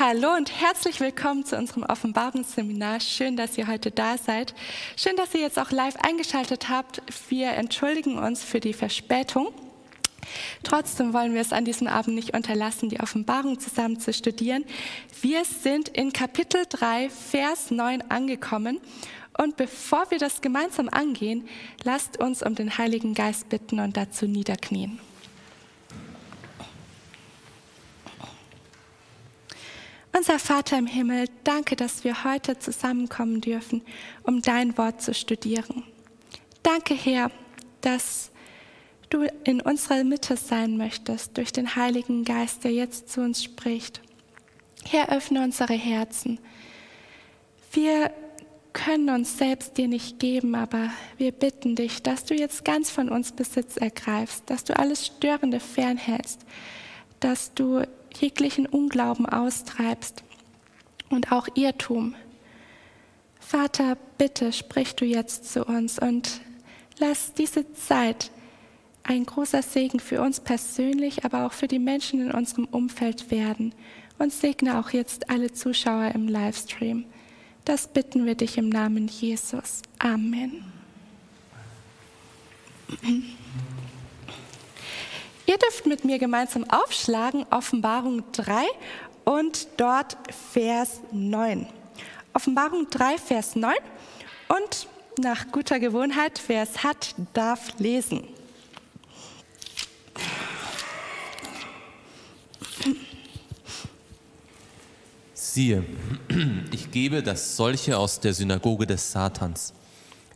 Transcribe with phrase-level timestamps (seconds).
[0.00, 3.00] Hallo und herzlich willkommen zu unserem Offenbarungsseminar.
[3.00, 4.54] Schön, dass ihr heute da seid.
[4.96, 7.02] Schön, dass ihr jetzt auch live eingeschaltet habt.
[7.28, 9.48] Wir entschuldigen uns für die Verspätung.
[10.62, 14.64] Trotzdem wollen wir es an diesem Abend nicht unterlassen, die Offenbarung zusammen zu studieren.
[15.20, 18.78] Wir sind in Kapitel 3, Vers 9 angekommen.
[19.36, 21.48] Und bevor wir das gemeinsam angehen,
[21.82, 25.00] lasst uns um den Heiligen Geist bitten und dazu niederknien.
[30.18, 33.82] Unser Vater im Himmel, danke, dass wir heute zusammenkommen dürfen,
[34.24, 35.84] um dein Wort zu studieren.
[36.64, 37.30] Danke, Herr,
[37.82, 38.32] dass
[39.10, 44.00] du in unserer Mitte sein möchtest durch den Heiligen Geist, der jetzt zu uns spricht.
[44.84, 46.40] Herr, öffne unsere Herzen.
[47.70, 48.10] Wir
[48.72, 53.08] können uns selbst dir nicht geben, aber wir bitten dich, dass du jetzt ganz von
[53.08, 56.40] uns Besitz ergreifst, dass du alles Störende fernhältst,
[57.20, 57.84] dass du
[58.20, 60.22] jeglichen Unglauben austreibst
[61.10, 62.14] und auch Irrtum.
[63.40, 66.40] Vater, bitte sprich du jetzt zu uns und
[66.98, 68.30] lass diese Zeit
[69.08, 73.74] ein großer Segen für uns persönlich, aber auch für die Menschen in unserem Umfeld werden.
[74.18, 77.04] Und segne auch jetzt alle Zuschauer im Livestream.
[77.64, 79.82] Das bitten wir dich im Namen Jesus.
[79.98, 80.64] Amen.
[85.48, 88.66] Ihr dürft mit mir gemeinsam aufschlagen, Offenbarung 3
[89.24, 90.18] und dort
[90.52, 91.66] Vers 9.
[92.34, 93.74] Offenbarung 3, Vers 9
[94.48, 94.88] und
[95.18, 98.24] nach guter Gewohnheit, wer es hat, darf lesen.
[105.32, 105.82] Siehe,
[106.72, 109.72] ich gebe, dass solche aus der Synagoge des Satans,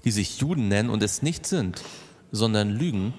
[0.07, 1.83] die sich Juden nennen und es nicht sind,
[2.31, 3.13] sondern lügen,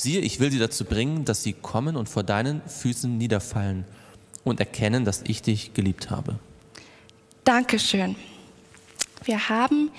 [0.00, 3.84] Siehe, ich will sie dazu bringen, dass sie kommen und vor deinen Füßen niederfallen
[4.44, 6.38] und erkennen, dass ich dich geliebt habe.
[7.44, 8.16] Dankeschön.
[9.24, 9.90] Wir haben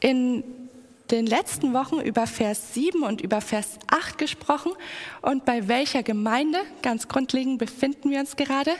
[0.00, 0.42] in
[1.10, 4.72] den letzten Wochen über Vers 7 und über Vers 8 gesprochen.
[5.20, 8.70] Und bei welcher Gemeinde, ganz grundlegend, befinden wir uns gerade?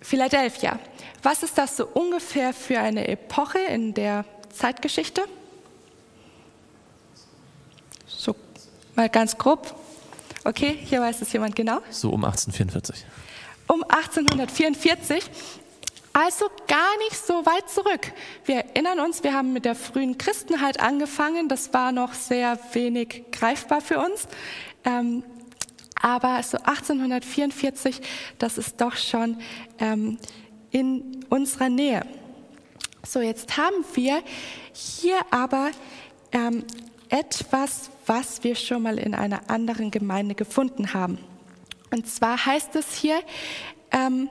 [0.00, 0.80] Philadelphia.
[1.22, 5.22] Was ist das so ungefähr für eine Epoche in der Zeitgeschichte?
[8.96, 9.74] Mal ganz grob.
[10.44, 11.80] Okay, hier weiß es jemand genau.
[11.90, 13.04] So um 1844.
[13.66, 15.24] Um 1844.
[16.12, 18.12] Also gar nicht so weit zurück.
[18.44, 21.48] Wir erinnern uns, wir haben mit der frühen Christenheit angefangen.
[21.48, 24.28] Das war noch sehr wenig greifbar für uns.
[24.84, 25.24] Ähm,
[26.00, 28.00] aber so 1844,
[28.38, 29.40] das ist doch schon
[29.80, 30.18] ähm,
[30.70, 32.06] in unserer Nähe.
[33.04, 34.22] So, jetzt haben wir
[34.72, 35.70] hier aber
[36.30, 36.64] ähm,
[37.08, 41.18] etwas, was wir schon mal in einer anderen Gemeinde gefunden haben.
[41.90, 43.20] Und zwar heißt es hier
[43.92, 44.28] ähm,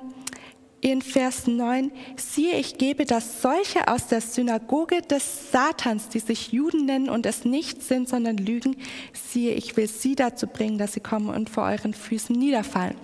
[0.82, 6.52] in Vers 9, siehe, ich gebe, dass solche aus der Synagoge des Satans, die sich
[6.52, 8.76] Juden nennen und es nicht sind, sondern lügen,
[9.14, 12.96] siehe, ich will sie dazu bringen, dass sie kommen und vor euren Füßen niederfallen.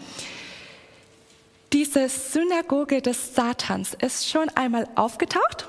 [1.72, 5.68] Diese Synagoge des Satans ist schon einmal aufgetaucht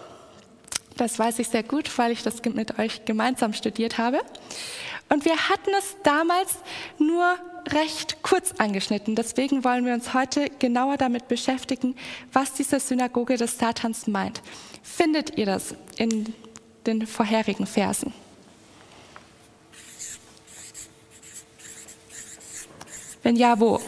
[1.01, 4.21] das weiß ich sehr gut, weil ich das mit euch gemeinsam studiert habe.
[5.11, 6.55] Und wir hatten es damals
[6.99, 7.37] nur
[7.69, 9.17] recht kurz angeschnitten.
[9.17, 11.97] Deswegen wollen wir uns heute genauer damit beschäftigen,
[12.33, 14.41] was diese Synagoge des Satans meint.
[14.83, 16.33] Findet ihr das in
[16.87, 18.15] den vorherigen Versen?
[23.23, 23.81] Wenn ja, wo?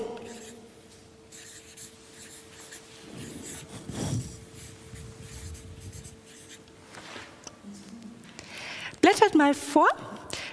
[9.00, 9.88] Blättert mal vor.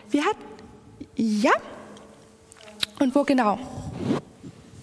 [0.10, 0.49] Wir hatten,
[1.20, 1.52] ja.
[3.00, 3.60] Und wo genau?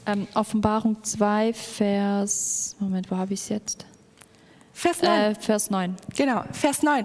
[0.07, 3.87] Ähm, Offenbarung 2, Vers, Moment, wo habe ich es jetzt?
[4.73, 5.11] Vers 9.
[5.11, 5.97] Äh, Vers 9.
[6.15, 7.05] Genau, Vers 9.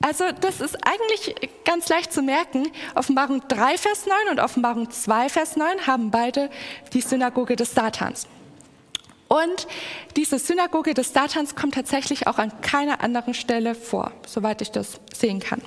[0.00, 2.68] Also das ist eigentlich ganz leicht zu merken.
[2.94, 6.50] Offenbarung 3, Vers 9 und Offenbarung 2, Vers 9 haben beide
[6.92, 8.26] die Synagoge des Satans.
[9.28, 9.68] Und
[10.16, 15.00] diese Synagoge des Satans kommt tatsächlich auch an keiner anderen Stelle vor, soweit ich das
[15.12, 15.62] sehen kann.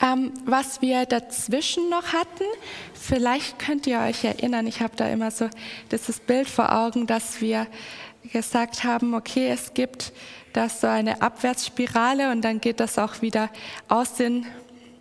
[0.00, 2.44] Ähm, was wir dazwischen noch hatten,
[2.94, 5.50] vielleicht könnt ihr euch erinnern, ich habe da immer so
[5.90, 7.66] dieses Bild vor Augen, dass wir
[8.32, 10.12] gesagt haben, okay, es gibt
[10.52, 13.50] das so eine Abwärtsspirale und dann geht das auch wieder
[13.88, 14.46] aus den,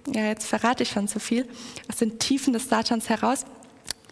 [0.07, 1.47] ja jetzt verrate ich schon zu viel,
[1.89, 3.45] aus den Tiefen des Satans heraus.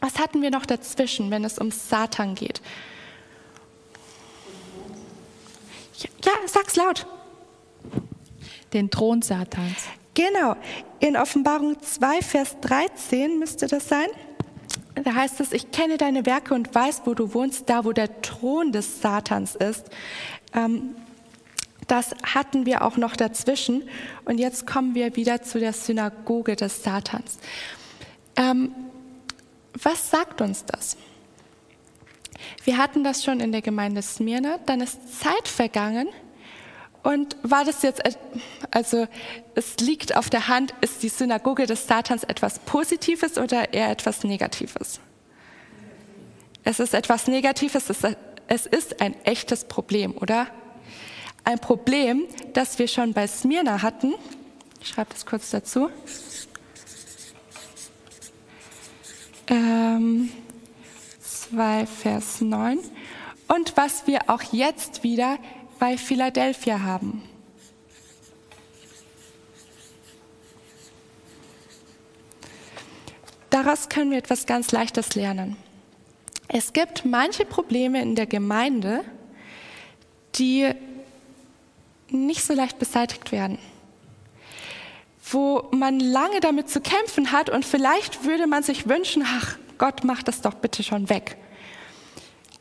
[0.02, 2.62] Was hatten wir noch dazwischen, wenn es um Satan geht?
[6.24, 7.08] Ja sag's laut.
[8.74, 9.86] Den Thron Satans.
[10.16, 10.56] Genau,
[11.00, 14.08] in Offenbarung 2, Vers 13 müsste das sein.
[14.96, 18.22] da heißt es, ich kenne deine Werke und weiß, wo du wohnst, da wo der
[18.22, 19.90] Thron des Satans ist.
[20.54, 20.96] Ähm,
[21.88, 23.84] das hatten wir auch noch dazwischen.
[24.24, 27.38] Und jetzt kommen wir wieder zu der Synagoge des Satans.
[28.38, 28.74] Ähm,
[29.74, 30.96] was sagt uns das?
[32.64, 36.08] Wir hatten das schon in der Gemeinde Smyrna, dann ist Zeit vergangen
[37.06, 38.02] und war das jetzt,
[38.72, 39.08] also
[39.54, 44.24] es liegt auf der Hand, ist die Synagoge des Satans etwas Positives oder eher etwas
[44.24, 45.00] Negatives?
[46.64, 47.92] Es ist etwas Negatives,
[48.48, 50.48] es ist ein echtes Problem, oder?
[51.44, 52.24] Ein Problem,
[52.54, 54.16] das wir schon bei Smyrna hatten.
[54.82, 55.92] Ich schreibe das kurz dazu.
[59.46, 60.32] Ähm,
[61.22, 62.80] 2, Vers 9.
[63.48, 65.38] Und was wir auch jetzt wieder
[65.80, 67.24] bei Philadelphia haben.
[73.50, 75.56] Daraus können wir etwas ganz Leichtes lernen.
[76.48, 79.04] Es gibt manche Probleme in der Gemeinde,
[80.36, 80.74] die
[82.10, 83.58] nicht so leicht beseitigt werden.
[85.32, 90.04] Wo man lange damit zu kämpfen hat und vielleicht würde man sich wünschen, ach Gott,
[90.04, 91.38] mach das doch bitte schon weg.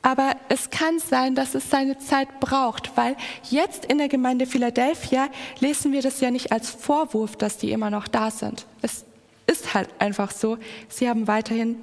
[0.05, 3.17] Aber es kann sein, dass es seine Zeit braucht, weil
[3.51, 5.31] jetzt in der Gemeinde Philadelphia
[5.61, 8.67] lesen wir das ja nicht als Vorwurf, dass die immer noch da sind.
[8.83, 9.07] Es
[9.47, 10.59] ist halt einfach so,
[10.91, 11.77] sie haben weiterhin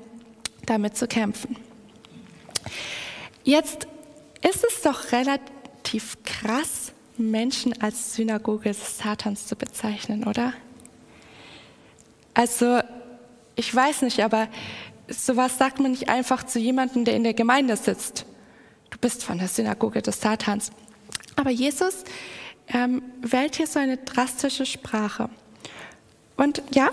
[0.67, 1.55] damit zu kämpfen.
[3.43, 3.87] Jetzt
[4.47, 10.53] ist es doch relativ krass, Menschen als Synagoge des Satans zu bezeichnen, oder?
[12.35, 12.81] Also,
[13.55, 14.47] ich weiß nicht, aber
[15.11, 18.25] sowas sagt man nicht einfach zu jemandem, der in der Gemeinde sitzt.
[18.89, 20.71] Du bist von der Synagoge des Satans.
[21.35, 22.03] Aber Jesus
[22.67, 25.29] ähm, wählt hier so eine drastische Sprache.
[26.37, 26.89] Und ja?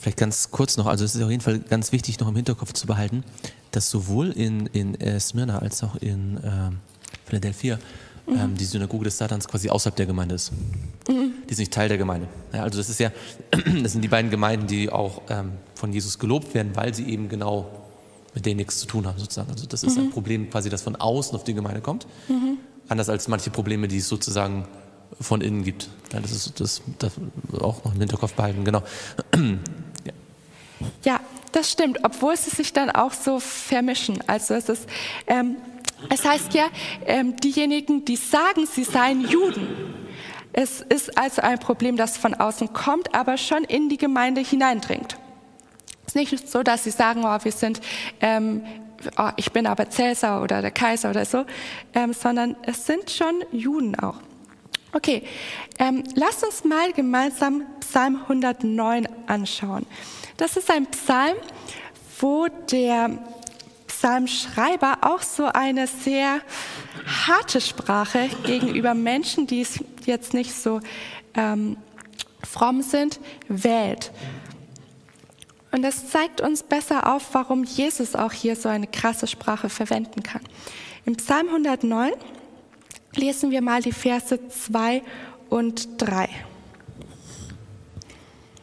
[0.00, 2.72] Vielleicht ganz kurz noch, also es ist auf jeden Fall ganz wichtig, noch im Hinterkopf
[2.72, 3.24] zu behalten,
[3.70, 6.70] dass sowohl in, in äh, Smyrna als auch in äh,
[7.24, 7.78] Philadelphia
[8.26, 8.36] mhm.
[8.36, 10.52] ähm, die Synagoge des Satans quasi außerhalb der Gemeinde ist.
[11.08, 11.34] Mhm.
[11.48, 12.28] Die ist nicht Teil der Gemeinde.
[12.52, 13.10] Ja, also das ist ja,
[13.82, 17.28] das sind die beiden Gemeinden, die auch ähm, von Jesus gelobt werden, weil sie eben
[17.28, 17.68] genau
[18.34, 19.50] mit denen nichts zu tun haben sozusagen.
[19.50, 20.04] Also das ist mhm.
[20.04, 22.06] ein Problem quasi, das von außen auf die Gemeinde kommt.
[22.28, 22.58] Mhm.
[22.88, 24.66] Anders als manche Probleme, die es sozusagen
[25.20, 25.88] von innen gibt.
[26.12, 27.12] Ja, das ist das, das
[27.60, 28.82] auch noch im Hinterkopf behalten, genau.
[30.04, 30.12] ja.
[31.04, 31.20] ja.
[31.52, 34.22] das stimmt, obwohl sie sich dann auch so vermischen.
[34.26, 34.86] Also es ist,
[35.26, 35.56] ähm,
[36.08, 36.68] es heißt ja,
[37.06, 39.68] ähm, diejenigen, die sagen, sie seien Juden.
[40.52, 45.16] Es ist also ein Problem, das von außen kommt, aber schon in die Gemeinde hineindringt.
[46.06, 47.80] Es ist nicht so, dass sie sagen, oh, wir sind,
[48.20, 48.62] ähm,
[49.16, 51.46] oh, ich bin aber Cäsar oder der Kaiser oder so,
[51.94, 54.16] ähm, sondern es sind schon Juden auch.
[54.94, 55.22] Okay,
[55.78, 59.86] ähm, lasst uns mal gemeinsam Psalm 109 anschauen.
[60.36, 61.36] Das ist ein Psalm,
[62.20, 63.18] wo der
[64.02, 66.40] Psalmschreiber auch so eine sehr
[67.06, 69.64] harte Sprache gegenüber Menschen, die
[70.04, 70.80] jetzt nicht so
[71.34, 71.76] ähm,
[72.42, 74.10] fromm sind, wählt.
[75.70, 80.24] Und das zeigt uns besser auf, warum Jesus auch hier so eine krasse Sprache verwenden
[80.24, 80.42] kann.
[81.04, 82.10] Im Psalm 109
[83.14, 85.00] lesen wir mal die Verse 2
[85.48, 86.28] und 3.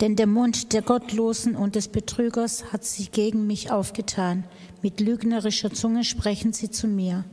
[0.02, 4.44] Denn der Mund der Gottlosen und des Betrügers hat sich gegen mich aufgetan.
[4.82, 7.26] Mit lügnerischer Zunge sprechen sie zu mir.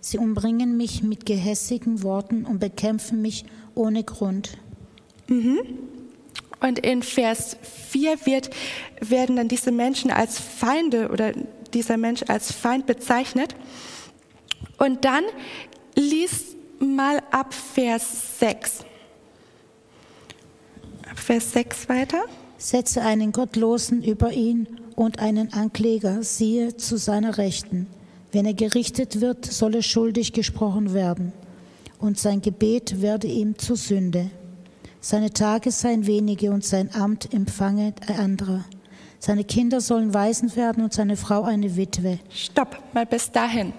[0.00, 3.44] Sie umbringen mich mit gehässigen Worten und bekämpfen mich
[3.74, 4.58] ohne Grund.
[5.28, 5.58] Mhm.
[6.60, 7.56] Und in Vers
[7.90, 8.50] 4 wird,
[9.00, 11.32] werden dann diese Menschen als Feinde oder
[11.74, 13.56] dieser Mensch als Feind bezeichnet.
[14.78, 15.24] Und dann
[15.96, 18.84] liest mal ab Vers 6.
[21.10, 22.24] Ab Vers 6 weiter.
[22.58, 27.86] Setze einen Gottlosen über ihn und einen Ankläger siehe zu seiner Rechten.
[28.32, 31.32] Wenn er gerichtet wird, soll er schuldig gesprochen werden,
[31.98, 34.30] und sein Gebet werde ihm zur Sünde.
[35.00, 38.64] Seine Tage seien wenige und sein Amt empfange ein anderer.
[39.18, 42.18] Seine Kinder sollen Waisen werden und seine Frau eine Witwe.
[42.30, 43.72] Stopp, mal bis dahin.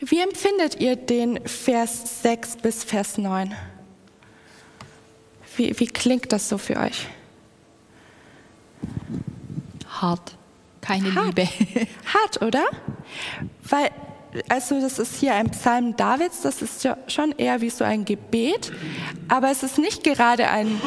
[0.00, 3.54] Wie empfindet ihr den Vers 6 bis Vers 9?
[5.56, 7.06] Wie, wie klingt das so für euch?
[10.00, 10.36] Hart.
[10.80, 11.36] Keine hart.
[11.36, 11.48] Liebe.
[12.14, 12.64] Hart, oder?
[13.68, 13.90] Weil,
[14.48, 18.04] also das ist hier ein Psalm Davids, das ist ja schon eher wie so ein
[18.04, 18.72] Gebet,
[19.28, 20.80] aber es ist nicht gerade ein,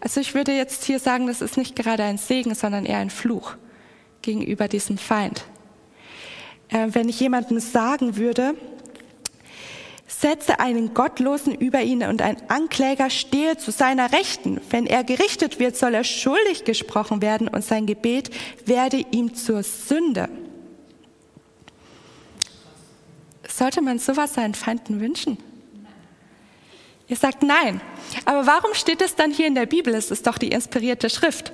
[0.00, 3.10] also ich würde jetzt hier sagen, das ist nicht gerade ein Segen, sondern eher ein
[3.10, 3.56] Fluch
[4.22, 5.44] gegenüber diesem Feind.
[6.68, 8.54] Äh, wenn ich jemandem sagen würde,
[10.06, 14.60] setze einen Gottlosen über ihn und ein Ankläger stehe zu seiner Rechten.
[14.70, 18.30] Wenn er gerichtet wird, soll er schuldig gesprochen werden und sein Gebet
[18.66, 20.28] werde ihm zur Sünde.
[23.48, 25.38] Sollte man sowas seinen Feinden wünschen?
[27.08, 27.80] Ihr sagt nein.
[28.24, 29.94] Aber warum steht es dann hier in der Bibel?
[29.94, 31.52] Es ist doch die inspirierte Schrift.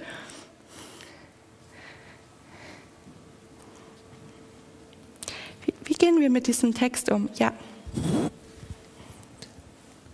[5.85, 7.29] Wie, gehen wir mit diesem Text um?
[7.35, 7.53] Ja.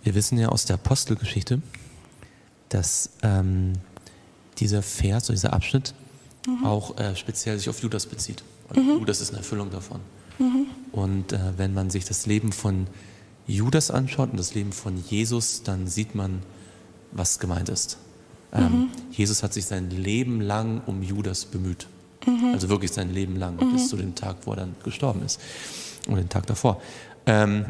[0.07, 1.61] Wir wissen ja aus der Apostelgeschichte,
[2.69, 3.73] dass ähm,
[4.57, 5.93] dieser Vers, dieser Abschnitt
[6.47, 6.65] mhm.
[6.65, 8.41] auch äh, speziell sich auf Judas bezieht.
[8.73, 8.99] Mhm.
[8.99, 9.99] Judas ist eine Erfüllung davon.
[10.39, 10.67] Mhm.
[10.93, 12.87] Und äh, wenn man sich das Leben von
[13.47, 16.41] Judas anschaut und das Leben von Jesus, dann sieht man,
[17.11, 17.97] was gemeint ist.
[18.53, 18.89] Ähm, mhm.
[19.11, 21.85] Jesus hat sich sein Leben lang um Judas bemüht.
[22.25, 22.53] Mhm.
[22.53, 23.73] Also wirklich sein Leben lang, mhm.
[23.73, 25.41] bis zu dem Tag, wo er dann gestorben ist.
[26.07, 26.81] Und den Tag davor.
[27.25, 27.65] Ähm,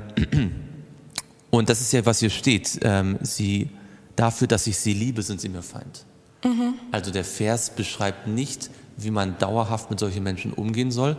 [1.50, 2.80] und das ist ja, was hier steht.
[2.82, 3.70] Ähm, sie,
[4.16, 6.06] dafür, dass ich sie liebe, sind sie mir Feind.
[6.44, 6.76] Mhm.
[6.92, 11.18] Also der Vers beschreibt nicht, wie man dauerhaft mit solchen Menschen umgehen soll,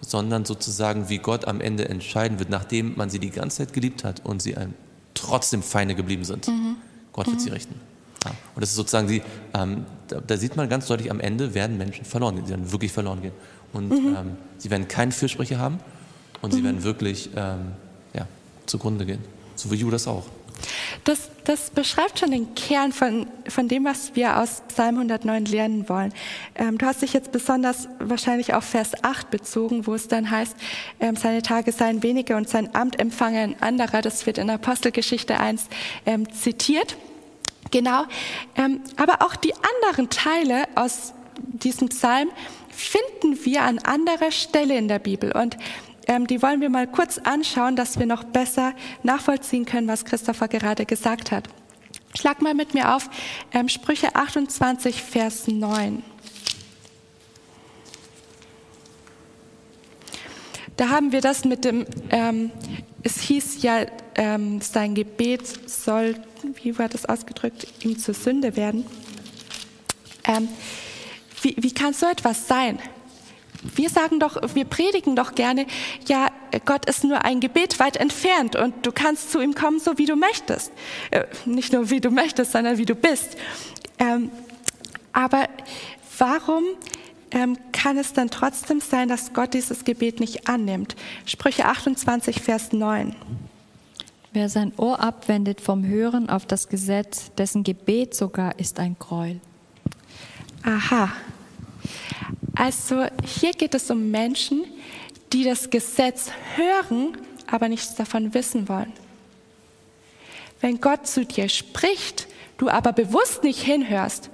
[0.00, 4.04] sondern sozusagen, wie Gott am Ende entscheiden wird, nachdem man sie die ganze Zeit geliebt
[4.04, 4.74] hat und sie einem
[5.14, 6.48] trotzdem Feinde geblieben sind.
[6.48, 6.76] Mhm.
[7.12, 7.40] Gott wird mhm.
[7.40, 7.74] sie richten.
[8.24, 8.30] Ja.
[8.54, 9.22] Und das ist sozusagen die,
[9.54, 12.46] ähm, da, da, sieht man ganz deutlich, am Ende werden Menschen verloren gehen.
[12.46, 13.34] Sie werden wirklich verloren gehen.
[13.72, 14.16] Und mhm.
[14.16, 15.78] ähm, sie werden keinen Fürsprecher haben
[16.40, 16.64] und sie mhm.
[16.64, 17.72] werden wirklich ähm,
[18.14, 18.26] ja,
[18.66, 19.20] zugrunde gehen.
[19.54, 20.24] So wie Judas auch.
[21.04, 25.88] Das, das, beschreibt schon den Kern von, von dem, was wir aus Psalm 109 lernen
[25.88, 26.12] wollen.
[26.54, 30.54] Ähm, du hast dich jetzt besonders wahrscheinlich auf Vers 8 bezogen, wo es dann heißt,
[31.00, 34.02] ähm, seine Tage seien wenige und sein Amt empfange ein anderer.
[34.02, 35.66] Das wird in Apostelgeschichte 1
[36.06, 36.96] ähm, zitiert.
[37.70, 38.04] Genau.
[38.56, 42.30] Ähm, aber auch die anderen Teile aus diesem Psalm
[42.68, 45.32] finden wir an anderer Stelle in der Bibel.
[45.32, 45.56] Und
[46.06, 50.48] ähm, die wollen wir mal kurz anschauen, dass wir noch besser nachvollziehen können, was Christopher
[50.48, 51.48] gerade gesagt hat.
[52.14, 53.08] Schlag mal mit mir auf
[53.52, 56.02] ähm, Sprüche 28, Vers 9.
[60.76, 62.50] Da haben wir das mit dem, ähm,
[63.02, 66.16] es hieß ja, ähm, sein Gebet soll,
[66.62, 68.84] wie war das ausgedrückt, ihm zur Sünde werden.
[70.24, 70.48] Ähm,
[71.42, 72.78] wie, wie kann so etwas sein?
[73.62, 75.66] Wir sagen doch, wir predigen doch gerne,
[76.08, 76.28] ja,
[76.64, 80.06] Gott ist nur ein Gebet weit entfernt und du kannst zu ihm kommen, so wie
[80.06, 80.72] du möchtest.
[81.10, 83.36] Äh, nicht nur wie du möchtest, sondern wie du bist.
[83.98, 84.30] Ähm,
[85.12, 85.48] aber
[86.18, 86.64] warum
[87.30, 90.96] ähm, kann es dann trotzdem sein, dass Gott dieses Gebet nicht annimmt?
[91.24, 93.14] Sprüche 28, Vers 9.
[94.32, 99.40] Wer sein Ohr abwendet vom Hören auf das Gesetz, dessen Gebet sogar ist ein Gräuel.
[100.64, 101.10] Aha,
[102.54, 104.64] also hier geht es um Menschen,
[105.32, 108.92] die das Gesetz hören, aber nichts davon wissen wollen.
[110.60, 114.30] Wenn Gott zu dir spricht, du aber bewusst nicht hinhörst,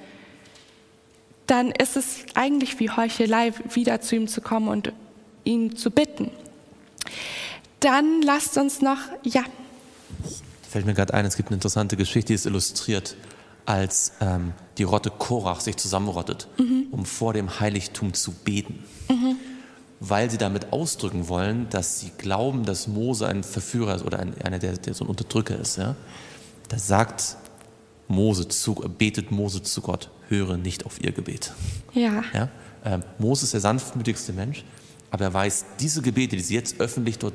[1.47, 4.93] dann ist es eigentlich wie Heuchelei, wieder zu ihm zu kommen und
[5.45, 6.31] ihn zu bitten.
[7.81, 9.45] Dann lasst uns noch, ja.
[10.69, 13.17] Fällt mir gerade ein, es gibt eine interessante Geschichte, die ist illustriert
[13.69, 16.87] als ähm, die Rotte Korach sich zusammenrottet, mhm.
[16.91, 18.83] um vor dem Heiligtum zu beten.
[19.11, 19.37] Mhm.
[20.01, 24.41] Weil sie damit ausdrücken wollen, dass sie glauben, dass Mose ein Verführer ist oder ein,
[24.43, 25.77] einer, der, der so ein Unterdrücker ist.
[25.77, 25.97] Ja?
[26.69, 27.37] Da sagt
[28.07, 31.53] Mose zu, betet Mose zu Gott, höre nicht auf ihr Gebet.
[31.93, 32.23] Ja.
[32.33, 32.49] ja?
[32.87, 34.65] Ähm, Mose ist der sanftmütigste Mensch,
[35.11, 37.35] aber er weiß, diese Gebete, die sie jetzt öffentlich dort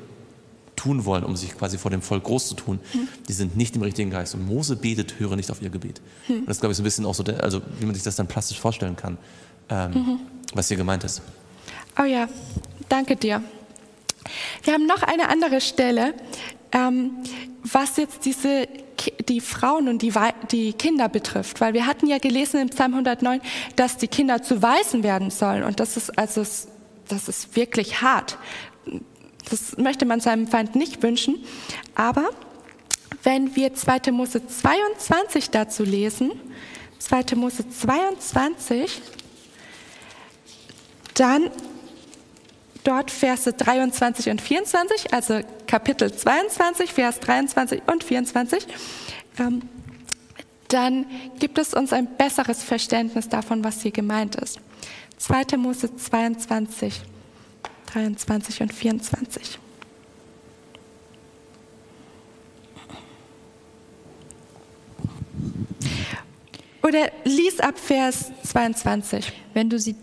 [0.76, 3.08] tun wollen, um sich quasi vor dem Volk groß zu tun, hm.
[3.28, 4.34] die sind nicht im richtigen Geist.
[4.34, 6.00] Und Mose betet, höre nicht auf ihr Gebet.
[6.26, 6.40] Hm.
[6.40, 8.16] Und das glaube ich so ein bisschen auch so, der, also wie man sich das
[8.16, 9.18] dann plastisch vorstellen kann,
[9.68, 10.20] ähm, mhm.
[10.52, 11.22] was hier gemeint ist.
[11.98, 12.28] Oh ja,
[12.88, 13.42] danke dir.
[14.62, 16.14] Wir haben noch eine andere Stelle,
[16.72, 17.12] ähm,
[17.62, 18.68] was jetzt diese
[19.28, 20.12] die Frauen und die,
[20.50, 23.40] die, Kinder betrifft, weil wir hatten ja gelesen im Psalm 109,
[23.76, 26.42] dass die Kinder zu Waisen werden sollen und das ist also
[27.08, 28.38] das ist wirklich hart.
[29.50, 31.44] Das möchte man seinem Feind nicht wünschen.
[31.94, 32.30] Aber
[33.22, 34.12] wenn wir 2.
[34.12, 36.32] Mose 22 dazu lesen,
[36.98, 37.36] 2.
[37.36, 39.00] Mose 22,
[41.14, 41.50] dann
[42.82, 48.66] dort Verse 23 und 24, also Kapitel 22, Vers 23 und 24,
[49.38, 49.62] ähm,
[50.68, 51.06] dann
[51.38, 54.58] gibt es uns ein besseres Verständnis davon, was hier gemeint ist.
[55.18, 55.56] 2.
[55.56, 57.00] Mose 22,
[57.94, 59.58] 23 und 24.
[66.82, 69.32] Oder lies ab Vers 22.
[69.54, 69.94] Wenn du sie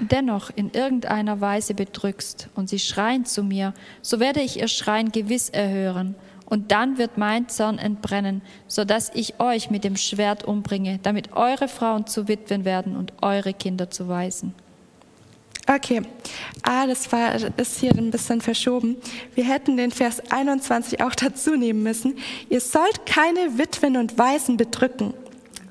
[0.00, 5.12] dennoch in irgendeiner Weise bedrückst und sie schreien zu mir, so werde ich ihr Schreien
[5.12, 6.16] gewiss erhören
[6.48, 11.32] Und dann wird mein Zorn entbrennen, so dass ich euch mit dem Schwert umbringe, damit
[11.32, 14.54] eure Frauen zu Witwen werden und eure Kinder zu Waisen.
[15.68, 16.02] Okay,
[16.62, 18.96] ah, das war, ist hier ein bisschen verschoben.
[19.34, 22.18] Wir hätten den Vers 21 auch dazu nehmen müssen.
[22.48, 25.12] Ihr sollt keine Witwen und Waisen bedrücken.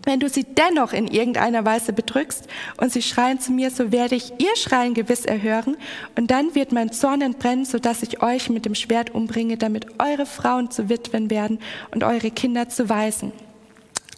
[0.03, 2.47] Wenn du sie dennoch in irgendeiner Weise bedrückst
[2.77, 5.77] und sie schreien zu mir, so werde ich ihr Schreien gewiss erhören
[6.15, 9.99] und dann wird mein Zorn entbrennen, so dass ich euch mit dem Schwert umbringe, damit
[9.99, 11.59] eure Frauen zu Witwen werden
[11.91, 13.31] und eure Kinder zu Waisen.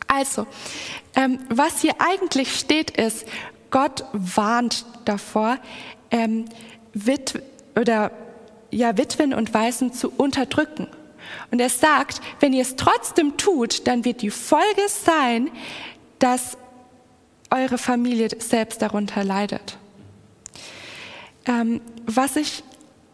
[0.08, 0.46] Also,
[1.16, 3.26] ähm, was hier eigentlich steht, ist,
[3.72, 5.58] Gott warnt davor,
[6.12, 6.46] ähm,
[6.94, 7.42] Wit
[7.80, 8.12] oder
[8.72, 10.88] ja, Witwen und Waisen zu unterdrücken.
[11.52, 15.50] Und er sagt, wenn ihr es trotzdem tut, dann wird die Folge sein,
[16.20, 16.58] dass
[17.50, 19.78] eure Familie selbst darunter leidet.
[21.46, 22.64] Ähm, was ich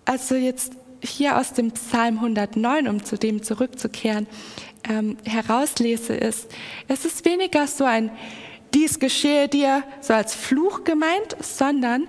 [0.06, 4.28] also jetzt hier aus dem Psalm 109, um zu dem zurückzukehren,
[4.90, 6.50] ähm, herauslese, ist,
[6.88, 8.12] es ist weniger so ein
[8.74, 12.08] dies geschehe dir so als Fluch gemeint, sondern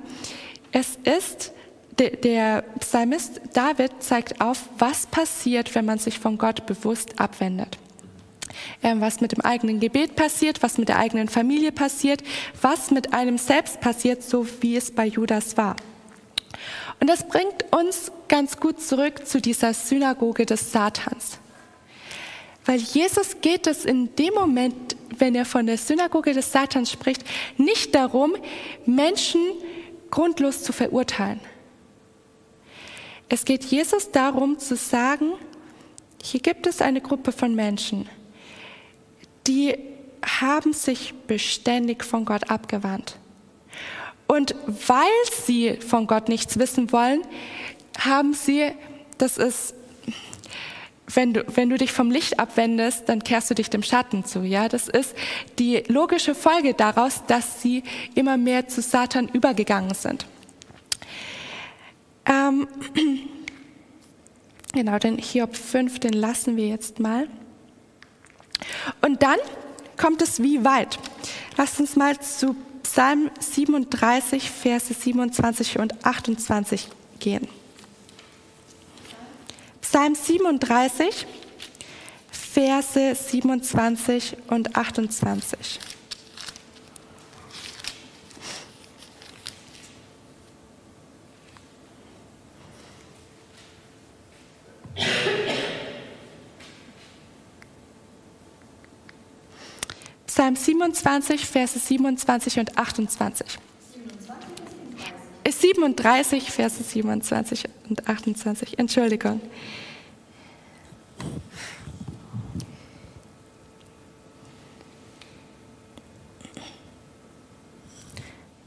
[0.73, 1.53] es ist,
[1.99, 7.79] der Psalmist David zeigt auf, was passiert, wenn man sich von Gott bewusst abwendet.
[8.83, 12.23] Ähm, was mit dem eigenen Gebet passiert, was mit der eigenen Familie passiert,
[12.61, 15.77] was mit einem selbst passiert, so wie es bei Judas war.
[17.01, 21.39] Und das bringt uns ganz gut zurück zu dieser Synagoge des Satans.
[22.65, 27.23] Weil Jesus geht es in dem Moment, wenn er von der Synagoge des Satans spricht,
[27.57, 28.35] nicht darum,
[28.87, 29.41] Menschen
[30.11, 31.41] grundlos zu verurteilen.
[33.29, 35.33] Es geht Jesus darum zu sagen,
[36.23, 38.09] hier gibt es eine Gruppe von Menschen,
[39.47, 39.77] die
[40.25, 43.19] haben sich beständig von Gott abgewandt.
[44.27, 45.07] Und weil
[45.45, 47.23] sie von Gott nichts wissen wollen,
[47.99, 48.73] haben sie,
[49.19, 49.75] das ist
[51.07, 54.43] wenn du, wenn du dich vom Licht abwendest, dann kehrst du dich dem Schatten zu.
[54.43, 55.15] Ja, das ist
[55.59, 57.83] die logische Folge daraus, dass sie
[58.15, 60.27] immer mehr zu Satan übergegangen sind.
[62.27, 62.67] Ähm,
[64.73, 67.29] genau, den Hiob 5, den lassen wir jetzt mal.
[69.03, 69.39] Und dann
[69.97, 70.99] kommt es wie weit.
[71.57, 76.89] Lasst uns mal zu Psalm 37, Verse 27 und 28
[77.19, 77.47] gehen.
[79.95, 81.25] Psalm 37,
[82.29, 85.79] Verse 27 und 28.
[100.27, 103.47] Psalm 27, Verse 27 und 28.
[105.49, 108.77] 37, Verse 27 und 28.
[108.77, 109.41] Entschuldigung.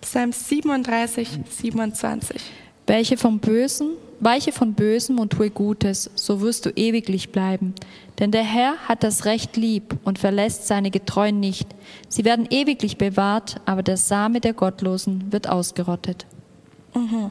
[0.10, 2.41] Psalm 37, 27.
[2.86, 3.89] Welche vom Bösen,
[4.22, 7.76] weiche von Bösem und tue Gutes, so wirst du ewiglich bleiben.
[8.17, 11.67] Denn der Herr hat das Recht lieb und verlässt seine Getreuen nicht.
[12.08, 16.26] Sie werden ewiglich bewahrt, aber der Same der Gottlosen wird ausgerottet.
[16.96, 17.30] Mhm.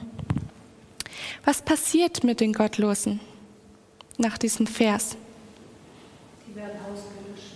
[1.47, 3.21] Was passiert mit den Gottlosen
[4.19, 5.17] nach diesem Vers?
[6.47, 7.55] Die werden ausgelöscht.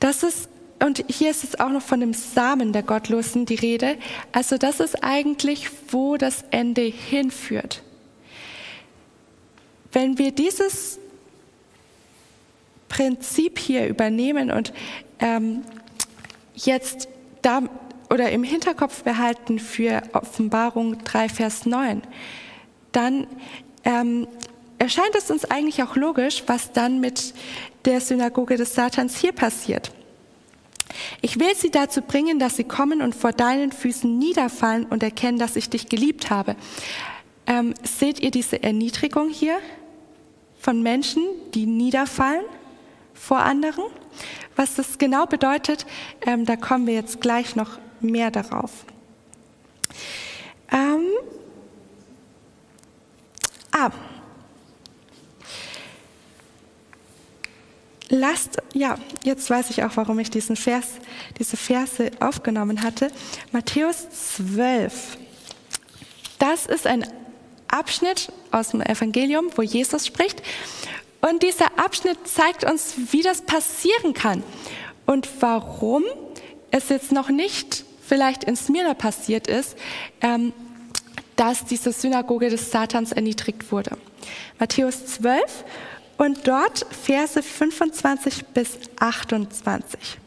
[0.00, 3.96] Das ist und hier ist es auch noch von dem Samen der Gottlosen die Rede.
[4.32, 7.82] Also das ist eigentlich, wo das Ende hinführt.
[9.92, 10.98] Wenn wir dieses
[12.88, 14.72] Prinzip hier übernehmen und
[15.18, 15.62] ähm,
[16.54, 17.08] jetzt
[17.42, 17.62] da
[18.10, 22.02] oder im Hinterkopf behalten für Offenbarung 3, Vers 9,
[22.92, 23.26] dann
[23.84, 24.28] ähm,
[24.78, 27.34] erscheint es uns eigentlich auch logisch, was dann mit
[27.84, 29.92] der Synagoge des Satans hier passiert.
[31.20, 35.38] Ich will sie dazu bringen, dass sie kommen und vor deinen Füßen niederfallen und erkennen,
[35.38, 36.56] dass ich dich geliebt habe.
[37.46, 39.58] Ähm, seht ihr diese Erniedrigung hier
[40.58, 41.22] von Menschen,
[41.54, 42.44] die niederfallen
[43.14, 43.84] vor anderen?
[44.56, 45.86] Was das genau bedeutet,
[46.26, 48.84] ähm, da kommen wir jetzt gleich noch mehr darauf.
[50.72, 51.06] Ähm,
[53.72, 53.90] ah,
[58.08, 60.86] Lasst, ja, jetzt weiß ich auch, warum ich diesen Vers,
[61.38, 63.10] diese Verse aufgenommen hatte.
[63.50, 65.18] Matthäus 12.
[66.38, 67.04] Das ist ein
[67.68, 70.42] Abschnitt aus dem Evangelium, wo Jesus spricht.
[71.20, 74.44] Und dieser Abschnitt zeigt uns, wie das passieren kann
[75.06, 76.04] und warum
[76.70, 79.76] es jetzt noch nicht vielleicht in Smyrna passiert ist,
[80.20, 80.52] ähm,
[81.34, 83.98] dass diese Synagoge des Satans erniedrigt wurde.
[84.58, 85.64] Matthäus 12
[86.16, 90.18] und dort Verse 25 bis 28.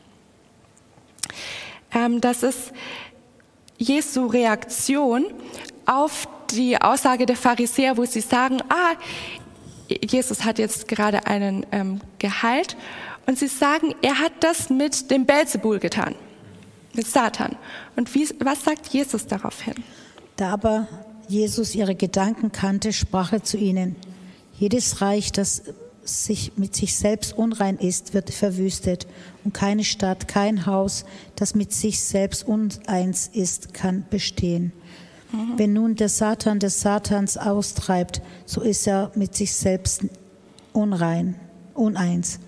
[1.91, 2.71] Ähm, das ist
[3.77, 5.25] Jesu Reaktion
[5.85, 8.95] auf die Aussage der Pharisäer, wo sie sagen, ah,
[9.87, 12.75] Jesus hat jetzt gerade einen ähm, geheilt
[13.25, 16.15] und sie sagen, er hat das mit dem Belzebul getan,
[16.93, 17.55] mit Satan.
[17.95, 19.75] Und wie, was sagt Jesus daraufhin?
[20.35, 20.87] Da aber
[21.27, 23.95] Jesus ihre Gedanken kannte, sprach er zu ihnen,
[24.59, 25.63] jedes Reich, das
[26.03, 29.07] sich mit sich selbst unrein ist, wird verwüstet.
[29.43, 34.73] Und keine Stadt, kein Haus, das mit sich selbst uneins ist, kann bestehen.
[35.31, 35.57] Mhm.
[35.57, 40.03] Wenn nun der Satan des Satans austreibt, so ist er mit sich selbst
[40.73, 41.35] unrein,
[41.73, 42.39] uneins.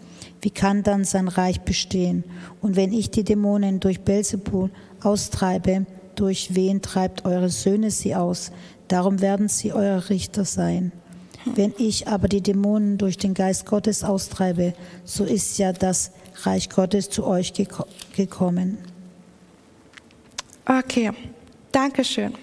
[0.42, 2.24] Wie kann dann sein Reich bestehen?
[2.62, 4.72] Und wenn ich die Dämonen durch Belzebul
[5.02, 8.52] austreibe, durch wen treibt eure Söhne sie aus?
[8.88, 10.92] Darum werden sie eure Richter sein.
[11.46, 14.74] Wenn ich aber die Dämonen durch den Geist Gottes austreibe,
[15.04, 16.12] so ist ja das
[16.44, 18.78] Reich Gottes zu euch geko gekommen.
[20.66, 21.12] Okay,
[21.72, 22.34] danke schön.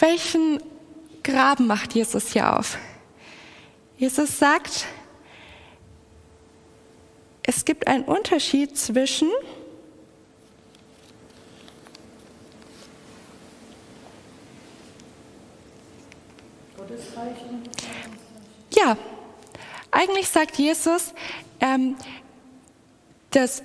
[0.00, 0.60] Welchen
[1.22, 2.78] Graben macht Jesus hier auf?
[3.98, 4.86] Jesus sagt,
[7.42, 9.28] es gibt einen Unterschied zwischen
[18.76, 18.96] Ja,
[19.90, 21.14] eigentlich sagt Jesus,
[21.60, 21.96] ähm,
[23.30, 23.62] dass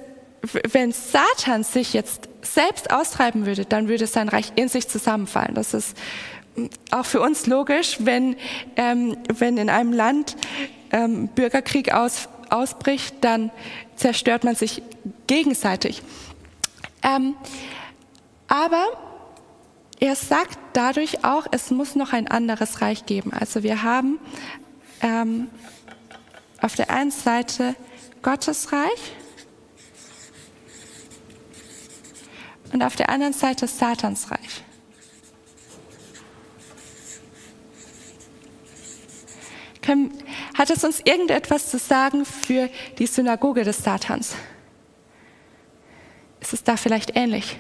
[0.72, 5.56] wenn Satan sich jetzt selbst austreiben würde, dann würde sein Reich in sich zusammenfallen.
[5.56, 5.98] Das ist
[6.56, 8.36] mm, auch für uns logisch, wenn,
[8.76, 10.36] ähm, wenn in einem Land
[10.92, 13.52] ähm, Bürgerkrieg aus, ausbricht, dann
[13.96, 14.84] zerstört man sich
[15.28, 16.02] gegenseitig.
[17.02, 17.36] Ähm,
[18.48, 18.86] aber
[20.06, 23.34] er sagt dadurch auch, es muss noch ein anderes Reich geben.
[23.34, 24.20] Also wir haben
[25.02, 25.48] ähm,
[26.62, 27.76] auf der einen Seite
[28.22, 29.14] Gottes Reich
[32.72, 34.64] und auf der anderen Seite Satans Reich.
[40.56, 44.36] Hat es uns irgendetwas zu sagen für die Synagoge des Satans?
[46.40, 47.60] Ist es da vielleicht ähnlich?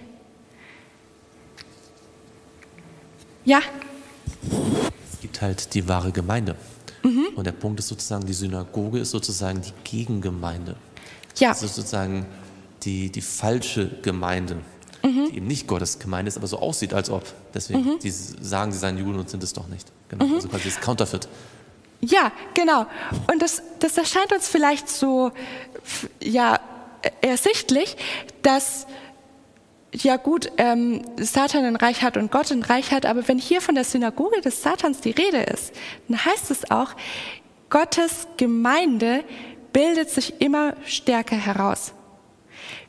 [3.45, 3.62] Ja?
[5.13, 6.55] Es gibt halt die wahre Gemeinde.
[7.03, 7.27] Mhm.
[7.36, 10.75] Und der Punkt ist sozusagen, die Synagoge ist sozusagen die Gegengemeinde.
[11.38, 11.49] Ja.
[11.49, 12.25] Das ist sozusagen
[12.84, 14.58] die, die falsche Gemeinde,
[15.03, 15.29] mhm.
[15.29, 17.23] die eben nicht Gottes Gemeinde ist, aber so aussieht, als ob.
[17.53, 17.99] Deswegen, mhm.
[17.99, 19.88] die sagen, sie seien Juden und sind es doch nicht.
[20.10, 20.25] Genau.
[20.25, 20.36] Mhm.
[20.36, 21.27] Also quasi das Counterfeit.
[22.01, 22.86] Ja, genau.
[23.31, 25.31] Und das, das erscheint uns vielleicht so
[26.21, 26.60] ja,
[27.21, 27.97] ersichtlich,
[28.41, 28.88] dass
[30.03, 33.62] ja gut, ähm, Satan ein Reich hat und Gott ein Reich hat, aber wenn hier
[33.62, 35.73] von der Synagoge des Satans die Rede ist,
[36.08, 36.91] dann heißt es auch,
[37.69, 39.23] Gottes Gemeinde
[39.73, 41.93] bildet sich immer stärker heraus.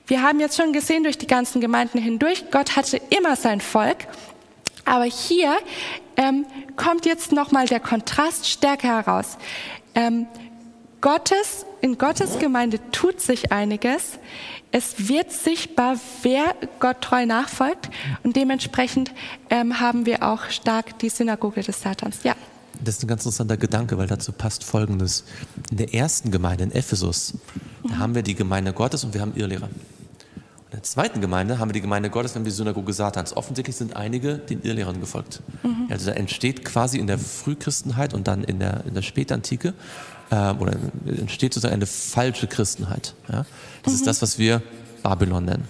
[0.07, 4.07] Wir haben jetzt schon gesehen durch die ganzen Gemeinden hindurch, Gott hatte immer sein Volk,
[4.85, 5.57] aber hier
[6.17, 9.37] ähm, kommt jetzt nochmal der Kontrast stärker heraus.
[9.95, 10.27] Ähm,
[11.01, 14.19] Gottes, in Gottes Gemeinde tut sich einiges,
[14.73, 17.89] es wird sichtbar, wer Gott treu nachfolgt
[18.23, 19.13] und dementsprechend
[19.49, 22.19] ähm, haben wir auch stark die Synagoge des Satans.
[22.25, 22.35] Ja.
[22.85, 25.25] Das ist ein ganz interessanter Gedanke, weil dazu passt Folgendes.
[25.71, 27.89] In der ersten Gemeinde in Ephesus, mhm.
[27.89, 29.71] da haben wir die Gemeinde Gottes und wir haben Irrlehrer.
[30.71, 33.37] In der zweiten Gemeinde haben wir die Gemeinde Gottes, wir haben die Synagoge Satans.
[33.37, 35.41] Offensichtlich sind einige den Irrlehrern gefolgt.
[35.63, 35.87] Mhm.
[35.91, 39.75] Also da entsteht quasi in der Frühchristenheit und dann in der, in der Spätantike
[40.31, 40.73] äh, oder
[41.07, 43.15] entsteht sozusagen eine falsche Christenheit.
[43.29, 43.47] Ja?
[43.85, 43.99] Das mhm.
[43.99, 44.61] ist das, was wir
[45.05, 45.69] Babylon nennen.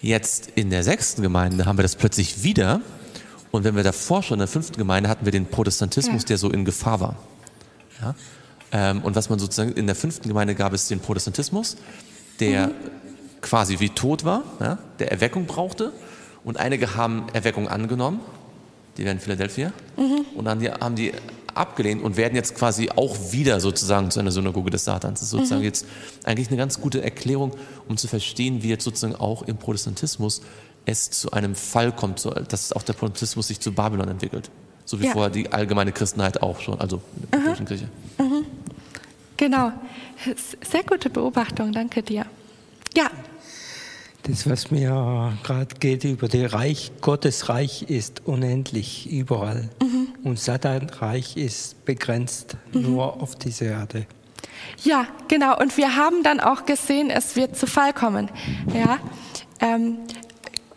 [0.00, 2.80] Jetzt in der sechsten Gemeinde haben wir das plötzlich wieder.
[3.50, 6.28] Und wenn wir davor schon in der fünften Gemeinde hatten wir den Protestantismus, ja.
[6.28, 7.16] der so in Gefahr war.
[8.00, 8.14] Ja?
[8.70, 11.76] Ähm, und was man sozusagen in der fünften Gemeinde gab es den Protestantismus,
[12.38, 12.74] der mhm.
[13.48, 14.78] Quasi wie tot war, ja?
[14.98, 15.92] der Erweckung brauchte.
[16.44, 18.20] Und einige haben Erweckung angenommen,
[18.96, 19.72] die werden Philadelphia.
[19.96, 20.24] Mhm.
[20.36, 21.12] Und dann haben die
[21.54, 25.20] abgelehnt und werden jetzt quasi auch wieder sozusagen zu einer Synagoge des Satans.
[25.20, 25.66] Das ist sozusagen mhm.
[25.66, 25.86] jetzt
[26.24, 27.52] eigentlich eine ganz gute Erklärung,
[27.88, 30.42] um zu verstehen, wie jetzt sozusagen auch im Protestantismus
[30.86, 34.50] es zu einem Fall kommt, dass auch der Protestantismus sich zu Babylon entwickelt.
[34.84, 35.12] So wie ja.
[35.12, 37.64] vorher die allgemeine Christenheit auch schon, also in der mhm.
[37.64, 37.88] Kirche.
[38.18, 38.46] Mhm.
[39.36, 39.72] Genau.
[40.62, 42.24] Sehr gute Beobachtung, danke dir.
[42.96, 43.10] Ja.
[44.24, 49.70] Das, was mir gerade geht über das Reich, Gottes Reich ist unendlich überall.
[49.80, 50.08] Mhm.
[50.22, 52.82] Und Satan Reich ist begrenzt mhm.
[52.82, 54.06] nur auf diese Erde.
[54.82, 55.58] Ja, genau.
[55.58, 58.30] Und wir haben dann auch gesehen, es wird zu Fall kommen.
[58.74, 58.98] Ja,
[59.60, 59.98] ähm,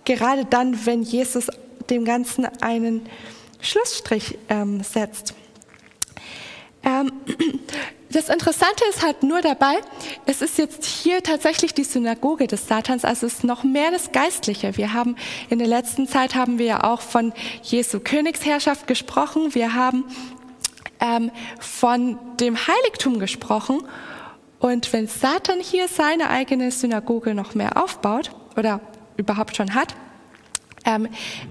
[0.05, 1.47] gerade dann, wenn Jesus
[1.89, 3.01] dem Ganzen einen
[3.59, 5.35] Schlussstrich ähm, setzt.
[6.83, 7.11] Ähm,
[8.11, 9.75] das Interessante ist halt nur dabei,
[10.25, 14.11] es ist jetzt hier tatsächlich die Synagoge des Satans, also es ist noch mehr das
[14.11, 14.77] Geistliche.
[14.77, 15.15] Wir haben
[15.49, 20.05] in der letzten Zeit haben wir ja auch von Jesu Königsherrschaft gesprochen, wir haben
[20.99, 23.81] ähm, von dem Heiligtum gesprochen
[24.59, 28.79] und wenn Satan hier seine eigene Synagoge noch mehr aufbaut oder
[29.17, 29.95] überhaupt schon hat,
[30.85, 31.07] ähm,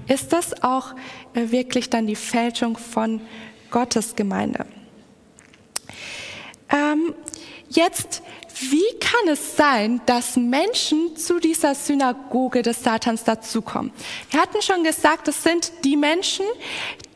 [0.09, 0.95] ist das auch
[1.35, 3.21] äh, wirklich dann die Fälschung von
[3.71, 4.67] Gottes Gemeinde.
[6.71, 7.15] Ähm,
[7.69, 8.23] jetzt,
[8.61, 13.93] wie kann es sein, dass Menschen zu dieser Synagoge des Satans dazukommen?
[14.31, 16.47] Wir hatten schon gesagt, das sind die Menschen,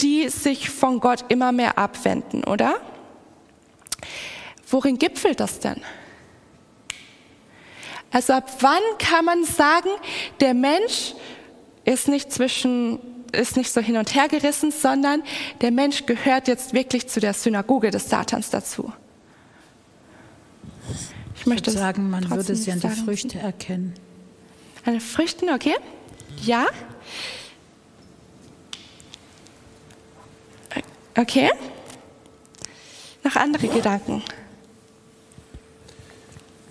[0.01, 2.81] die sich von Gott immer mehr abwenden, oder?
[4.69, 5.81] Worin gipfelt das denn?
[8.11, 9.91] Also ab wann kann man sagen,
[10.41, 11.15] der Mensch
[11.85, 13.01] ist nicht zwischen
[13.33, 15.25] ist nicht so hin und her gerissen, sondern
[15.61, 18.93] der Mensch gehört jetzt wirklich zu der Synagoge des Satans dazu.
[21.37, 23.95] Ich möchte ich sagen, man würde sie an den Früchten erkennen.
[24.85, 25.75] An den Früchten, okay?
[26.43, 26.67] Ja?
[31.17, 31.51] Okay?
[33.23, 34.23] Noch andere Gedanken?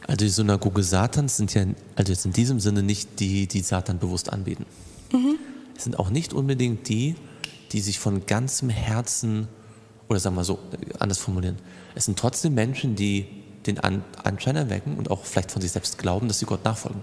[0.06, 4.00] Also die Synagoge Satans sind ja also jetzt in diesem Sinne nicht die, die Satan
[4.00, 4.66] bewusst anbeten.
[5.12, 5.38] Mhm.
[5.76, 7.16] Es sind auch nicht unbedingt die,
[7.72, 9.48] die sich von ganzem Herzen,
[10.10, 10.60] oder sagen wir so,
[11.00, 11.58] anders formulieren,
[11.96, 16.28] es sind trotzdem Menschen, die den Anschein erwecken und auch vielleicht von sich selbst glauben,
[16.28, 17.02] dass sie Gott nachfolgen.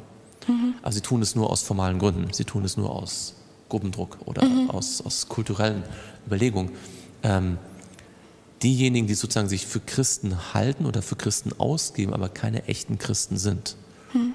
[0.49, 0.75] Mhm.
[0.83, 2.33] Aber sie tun es nur aus formalen Gründen.
[2.33, 3.35] Sie tun es nur aus
[3.69, 4.71] Gruppendruck oder mhm.
[4.71, 5.83] aus, aus kulturellen
[6.27, 6.71] Überlegungen.
[7.23, 7.59] Ähm,
[8.63, 13.39] diejenigen, die sozusagen sich für Christen halten oder für Christen ausgeben, aber keine echten Christen
[13.39, 13.77] sind,
[14.13, 14.33] mhm.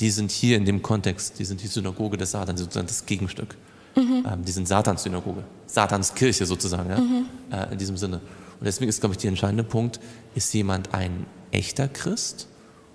[0.00, 3.56] die sind hier in dem Kontext, die sind die Synagoge des Satans, sozusagen das Gegenstück.
[3.96, 4.24] Mhm.
[4.26, 6.98] Ähm, die sind Satans Synagoge, Satans Kirche sozusagen, ja?
[6.98, 7.26] Mhm.
[7.50, 8.20] Äh, in diesem Sinne.
[8.60, 10.00] Und deswegen ist, glaube ich, der entscheidende Punkt,
[10.34, 12.46] ist jemand ein echter Christ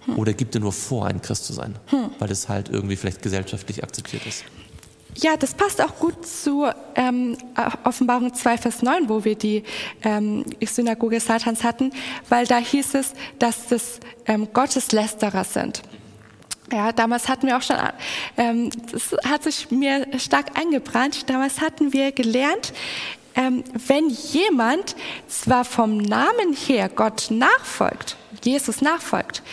[0.06, 0.18] hm.
[0.18, 2.12] oder gibt er nur vor, ein Christ zu sein, hm.
[2.20, 4.46] weil es halt irgendwie vielleicht gesellschaftlich akzeptiert ist?
[5.18, 7.38] Ja, das passt auch gut zu ähm,
[7.84, 9.64] Offenbarung 2, Vers 9, wo wir die
[10.04, 11.92] ähm, Synagoge Satans hatten,
[12.30, 15.82] weil da hieß es, dass das ähm, Gotteslästerer sind.
[16.72, 17.78] Ja, damals hatten wir auch schon,
[18.38, 22.74] ähm, das hat sich mir stark eingebrannt, damals hatten wir gelernt,
[23.36, 24.96] ähm, wenn jemand
[25.28, 29.44] zwar vom Namen her Gott nachfolgt, Jesus nachfolgt,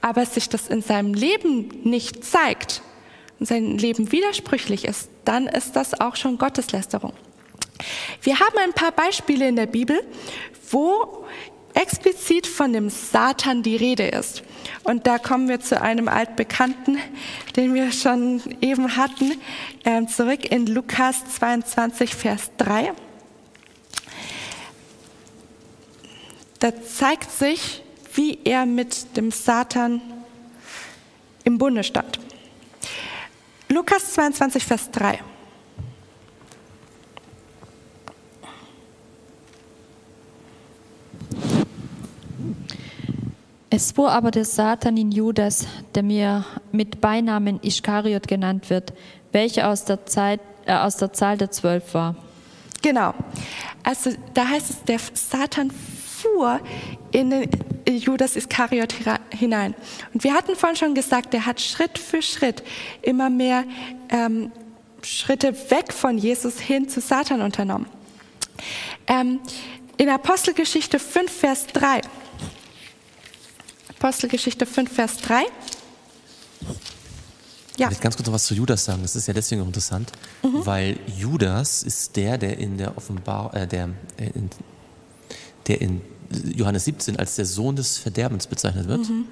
[0.00, 2.82] aber sich das in seinem Leben nicht zeigt
[3.38, 7.12] und sein Leben widersprüchlich ist, dann ist das auch schon Gotteslästerung.
[8.22, 10.00] Wir haben ein paar Beispiele in der Bibel,
[10.70, 11.24] wo
[11.74, 14.42] explizit von dem Satan die Rede ist.
[14.84, 16.98] Und da kommen wir zu einem altbekannten,
[17.56, 19.40] den wir schon eben hatten,
[19.84, 22.92] äh, zurück in Lukas 22, Vers 3.
[26.62, 27.82] Da zeigt sich,
[28.14, 30.00] wie er mit dem Satan
[31.42, 32.20] im Bunde stand.
[33.68, 35.18] Lukas 22, Vers 3.
[43.70, 48.92] Es fuhr aber der Satan in Judas, der mir mit Beinamen Ischkariot genannt wird,
[49.32, 52.14] welcher aus der, Zeit, äh, aus der Zahl der Zwölf war.
[52.82, 53.14] Genau.
[53.82, 55.72] Also da heißt es, der Satan
[56.22, 56.60] fuhr
[57.10, 57.50] in den
[57.88, 58.94] Judas Iskariot
[59.30, 59.74] hinein.
[60.14, 62.62] Und wir hatten vorhin schon gesagt, er hat Schritt für Schritt
[63.02, 63.64] immer mehr
[64.08, 64.52] ähm,
[65.02, 67.86] Schritte weg von Jesus hin zu Satan unternommen.
[69.06, 69.40] Ähm,
[69.96, 72.00] in Apostelgeschichte 5, Vers 3.
[73.98, 75.44] Apostelgeschichte 5, Vers 3.
[77.78, 77.90] Ja.
[77.90, 79.02] Ich ganz kurz noch was zu Judas sagen.
[79.02, 80.64] Das ist ja deswegen interessant, mhm.
[80.66, 84.50] weil Judas ist der, der in der Offenbar, äh, der, äh, in,
[85.66, 86.00] der in
[86.54, 89.26] Johannes 17 als der Sohn des Verderbens bezeichnet wird, mhm.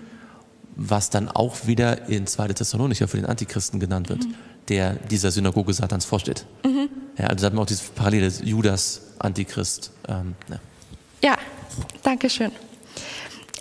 [0.76, 2.48] was dann auch wieder in 2.
[2.48, 4.34] Thessalonicher für den Antichristen genannt wird, mhm.
[4.68, 6.46] der dieser Synagoge Satans vorsteht.
[6.64, 6.88] Mhm.
[7.18, 9.92] Ja, also da hat man auch diese Parallele, Judas, Antichrist.
[10.08, 10.60] Ähm, ja.
[11.22, 11.38] ja,
[12.02, 12.50] danke schön.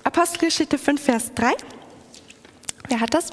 [0.04, 1.54] Apostelgeschichte 5, Vers 3.
[2.88, 3.30] Wer hat das?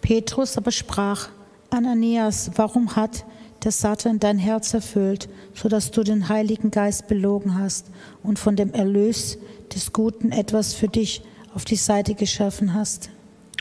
[0.00, 1.28] Petrus aber sprach,
[1.70, 3.24] Ananias, warum hat
[3.64, 7.86] der Satan dein Herz erfüllt, sodass du den Heiligen Geist belogen hast
[8.22, 9.38] und von dem Erlös
[9.74, 11.22] des Guten etwas für dich
[11.54, 13.10] auf die Seite geschaffen hast.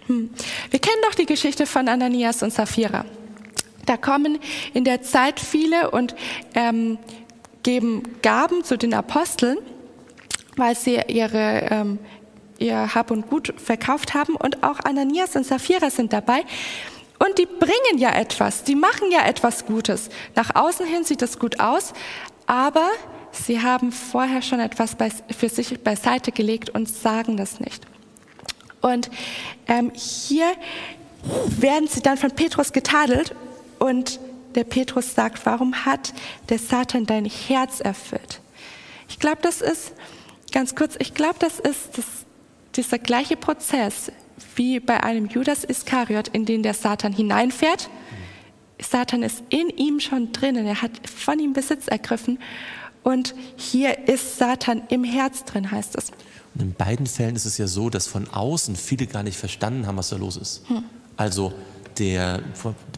[0.08, 0.29] Hm.
[0.69, 3.05] Wir kennen doch die Geschichte von Ananias und Sapphira.
[3.86, 4.39] Da kommen
[4.73, 6.15] in der Zeit viele und
[6.53, 6.97] ähm,
[7.63, 9.58] geben Gaben zu den Aposteln,
[10.55, 11.99] weil sie ihre, ähm,
[12.60, 14.36] ihr Hab und Gut verkauft haben.
[14.36, 16.43] Und auch Ananias und Sapphira sind dabei.
[17.19, 20.10] Und die bringen ja etwas, die machen ja etwas Gutes.
[20.36, 21.93] Nach außen hin sieht das gut aus,
[22.45, 22.89] aber
[23.32, 24.95] sie haben vorher schon etwas
[25.38, 27.86] für sich beiseite gelegt und sagen das nicht.
[28.82, 29.10] Und
[29.67, 30.51] ähm, hier
[31.47, 33.34] werden sie dann von Petrus getadelt
[33.80, 34.19] und
[34.54, 36.13] der Petrus sagt, warum hat
[36.49, 38.41] der Satan dein Herz erfüllt?
[39.10, 39.93] Ich glaube, das ist,
[40.51, 42.06] ganz kurz, ich glaube, das ist das,
[42.75, 44.12] dieser gleiche Prozess
[44.56, 47.89] wie bei einem Judas Iskariot, in den der Satan hineinfährt.
[48.82, 52.39] Satan ist in ihm schon drinnen, er hat von ihm Besitz ergriffen
[53.04, 56.12] und hier ist Satan im Herz drin, heißt es.
[56.56, 59.88] Und in beiden Fällen ist es ja so, dass von außen viele gar nicht verstanden
[59.88, 60.67] haben, was da los ist.
[60.67, 60.84] Hm.
[61.15, 61.54] Also
[61.98, 62.41] der,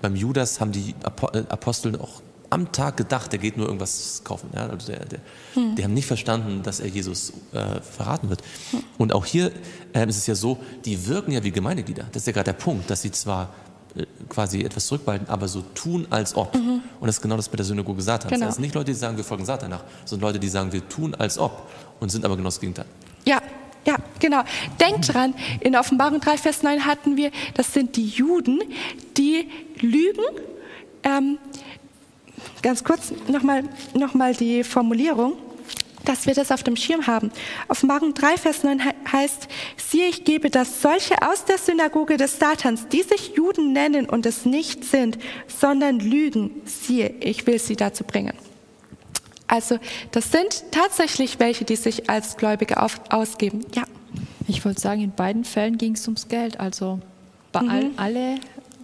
[0.02, 4.50] beim Judas haben die äh, Apostel auch am Tag gedacht, der geht nur irgendwas kaufen.
[4.54, 4.68] Ja?
[4.68, 5.20] Also der, der,
[5.54, 5.76] hm.
[5.76, 8.42] Die haben nicht verstanden, dass er Jesus äh, verraten wird.
[8.72, 8.84] Hm.
[8.98, 9.52] Und auch hier
[9.94, 12.06] äh, ist es ja so, die wirken ja wie Gemeindeglieder.
[12.12, 13.54] Das ist ja gerade der Punkt, dass sie zwar
[13.96, 16.56] äh, quasi etwas zurückbehalten, aber so tun, als ob.
[16.56, 16.82] Mhm.
[17.00, 18.32] Und das ist genau das bei der Synagoge Satans.
[18.32, 18.46] Genau.
[18.46, 20.88] Das sind nicht Leute, die sagen, wir folgen Satan nach, sondern Leute, die sagen, wir
[20.88, 22.86] tun, als ob und sind aber genau das Gegenteil.
[23.26, 23.42] Ja,
[23.86, 24.44] ja, genau.
[24.82, 28.60] Denkt dran, in Offenbarung 3, Vers 9 hatten wir, das sind die Juden,
[29.18, 30.24] die lügen.
[31.04, 31.38] Ähm,
[32.62, 35.34] ganz kurz nochmal noch mal die Formulierung,
[36.06, 37.32] dass wir das auf dem Schirm haben.
[37.68, 38.82] Offenbarung 3, Vers 9
[39.12, 44.08] heißt, siehe, ich gebe das solche aus der Synagoge des Satans, die sich Juden nennen
[44.08, 46.62] und es nicht sind, sondern lügen.
[46.66, 48.34] Siehe, ich will sie dazu bringen.
[49.48, 49.80] Also
[50.12, 53.66] das sind tatsächlich welche, die sich als Gläubige auf, ausgeben.
[53.74, 53.84] Ja.
[54.48, 56.60] Ich wollte sagen, in beiden Fällen ging es ums Geld.
[56.60, 57.00] Also
[57.52, 57.70] bei mhm.
[57.70, 58.36] all, alle,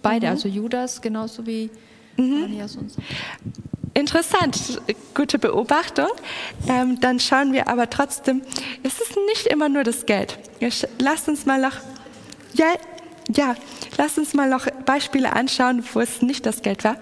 [0.02, 0.32] beide, mhm.
[0.32, 1.70] also Judas genauso wie
[2.16, 2.60] mhm.
[3.94, 4.80] Interessant,
[5.14, 6.08] gute Beobachtung.
[6.68, 8.42] Ähm, dann schauen wir aber trotzdem,
[8.82, 10.36] es ist nicht immer nur das Geld.
[10.98, 11.76] Lasst uns mal noch,
[12.54, 12.74] ja,
[13.32, 13.54] ja,
[13.96, 16.96] lasst uns mal noch Beispiele anschauen, wo es nicht das Geld war.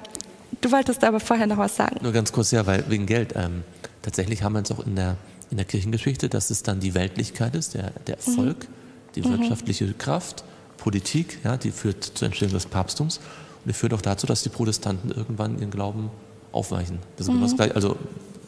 [0.60, 1.96] Du wolltest aber vorher noch was sagen.
[2.02, 3.32] Nur ganz kurz, ja, weil wegen Geld.
[3.36, 3.64] Ähm,
[4.02, 5.16] tatsächlich haben wir es auch in der,
[5.50, 8.16] in der Kirchengeschichte, dass es dann die Weltlichkeit ist, der, der.
[8.16, 9.12] Erfolg, mhm.
[9.14, 9.98] die wirtschaftliche mhm.
[9.98, 10.44] Kraft,
[10.76, 13.18] Politik, ja, die führt zur Entstehung des Papsttums
[13.64, 16.10] und die führt auch dazu, dass die Protestanten irgendwann ihren Glauben
[16.52, 16.98] aufweichen.
[17.16, 17.40] Das ist mhm.
[17.40, 17.96] das Gleiche, also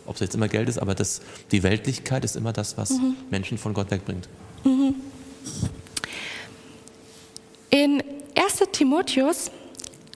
[0.07, 3.17] ob es jetzt immer Geld ist, aber das, die Weltlichkeit ist immer das, was mhm.
[3.31, 4.29] Menschen von Gott wegbringt.
[4.65, 4.95] Mhm.
[7.71, 8.03] In
[8.37, 8.63] 1.
[8.73, 9.51] Timotheus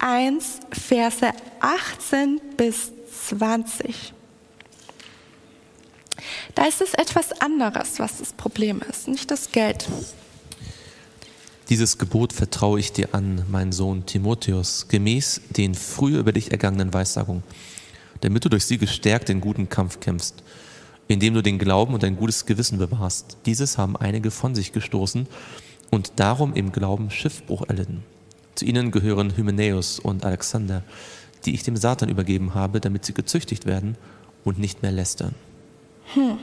[0.01, 1.31] 1, Verse
[1.61, 2.93] 18 bis
[3.29, 4.13] 20.
[6.55, 9.89] Da ist es etwas anderes, was das Problem ist, nicht das Geld.
[11.69, 16.95] Dieses Gebot vertraue ich dir an, mein Sohn Timotheus, gemäß den früher über dich ergangenen
[16.95, 17.43] Weissagungen,
[18.23, 20.43] damit du durch sie gestärkt den guten Kampf kämpfst,
[21.09, 23.37] indem du den Glauben und dein gutes Gewissen bewahrst.
[23.45, 25.27] Dieses haben einige von sich gestoßen
[25.91, 28.03] und darum im Glauben Schiffbruch erlitten.
[28.55, 30.83] Zu ihnen gehören Hymenäus und Alexander,
[31.45, 33.99] die ich dem Satan übergeben habe, damit sie gezüchtigt werden
[34.43, 35.35] und nicht mehr lästern.
[36.15, 36.39] Hm.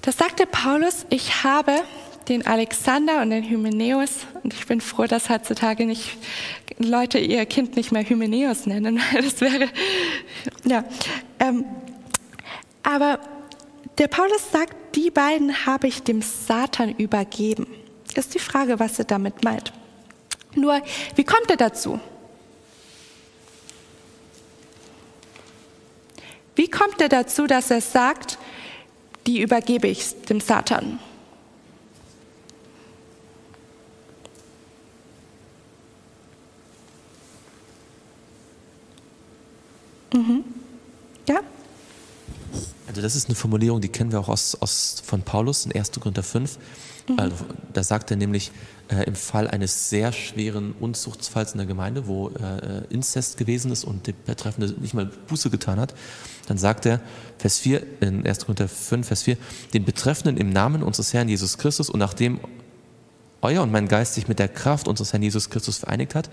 [0.00, 1.72] Das sagte Paulus, ich habe
[2.28, 6.16] den Alexander und den Hymenäus, und ich bin froh, dass heutzutage nicht
[6.78, 9.68] Leute ihr Kind nicht mehr Hymenäus nennen, weil das wäre,
[10.64, 10.84] ja.
[11.38, 11.64] Ähm,
[12.82, 13.20] aber
[13.98, 17.66] der Paulus sagt, die beiden habe ich dem Satan übergeben.
[18.14, 19.72] Ist die Frage, was er damit meint.
[20.54, 20.82] Nur,
[21.14, 21.98] wie kommt er dazu?
[26.54, 28.38] Wie kommt er dazu, dass er sagt,
[29.26, 30.98] die übergebe ich dem Satan?
[40.12, 40.44] Mhm.
[41.28, 41.40] Ja?
[42.86, 45.92] Also das ist eine Formulierung, die kennen wir auch aus, aus von Paulus in 1.
[45.92, 46.58] Korinther 5.
[47.08, 47.18] Mhm.
[47.18, 47.36] Also,
[47.72, 48.52] da sagt er nämlich,
[48.88, 53.84] äh, im Fall eines sehr schweren Unzuchtsfalls in der Gemeinde, wo äh, Inzest gewesen ist
[53.84, 55.94] und der Betreffende nicht mal Buße getan hat,
[56.46, 57.00] dann sagt er,
[57.38, 58.40] Vers 4, in 1.
[58.40, 59.36] Korinther 5, Vers 4,
[59.72, 62.40] den Betreffenden im Namen unseres Herrn Jesus Christus und nachdem
[63.40, 66.30] euer und mein Geist sich mit der Kraft unseres Herrn Jesus Christus vereinigt hat,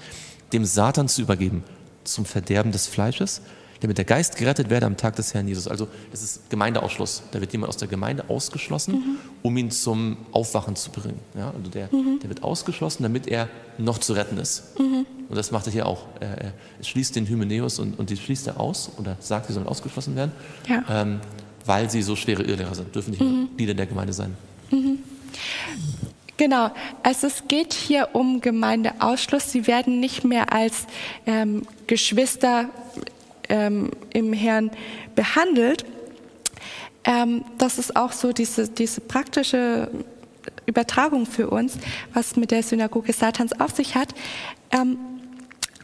[0.54, 1.64] dem Satan zu übergeben,
[2.04, 3.42] zum Verderben des Fleisches,
[3.82, 5.68] damit der Geist gerettet werde am Tag des Herrn Jesus.
[5.68, 7.24] Also das ist Gemeindeausschluss.
[7.32, 9.16] Da wird jemand aus der Gemeinde ausgeschlossen, mhm.
[9.42, 11.20] um ihn zum Aufwachen zu bringen.
[11.36, 12.20] Ja, also der, mhm.
[12.20, 14.78] der wird ausgeschlossen, damit er noch zu retten ist.
[14.80, 15.06] Mhm.
[15.30, 16.06] Und das macht er hier auch.
[16.20, 20.16] Er, schließt den Hymenäus und, und die schließt er aus oder sagt, sie sollen ausgeschlossen
[20.16, 20.32] werden,
[20.68, 20.84] ja.
[20.90, 21.22] ähm,
[21.66, 23.44] weil sie so schwere Irrlehrer sind, dürfen nicht mhm.
[23.44, 24.36] Mitglieder der Gemeinde sein.
[24.72, 25.00] Mhm.
[26.38, 26.72] Genau,
[27.04, 29.52] also es geht hier um Gemeindeausschluss.
[29.52, 30.88] Sie werden nicht mehr als
[31.26, 32.70] ähm, Geschwister
[33.50, 34.72] ähm, im Herrn
[35.16, 35.86] behandelt.
[37.04, 39.90] Ähm, das ist auch so diese, diese praktische
[40.66, 41.78] Übertragung für uns,
[42.14, 44.14] was mit der Synagoge Satans auf sich hat.
[44.72, 44.98] Ähm,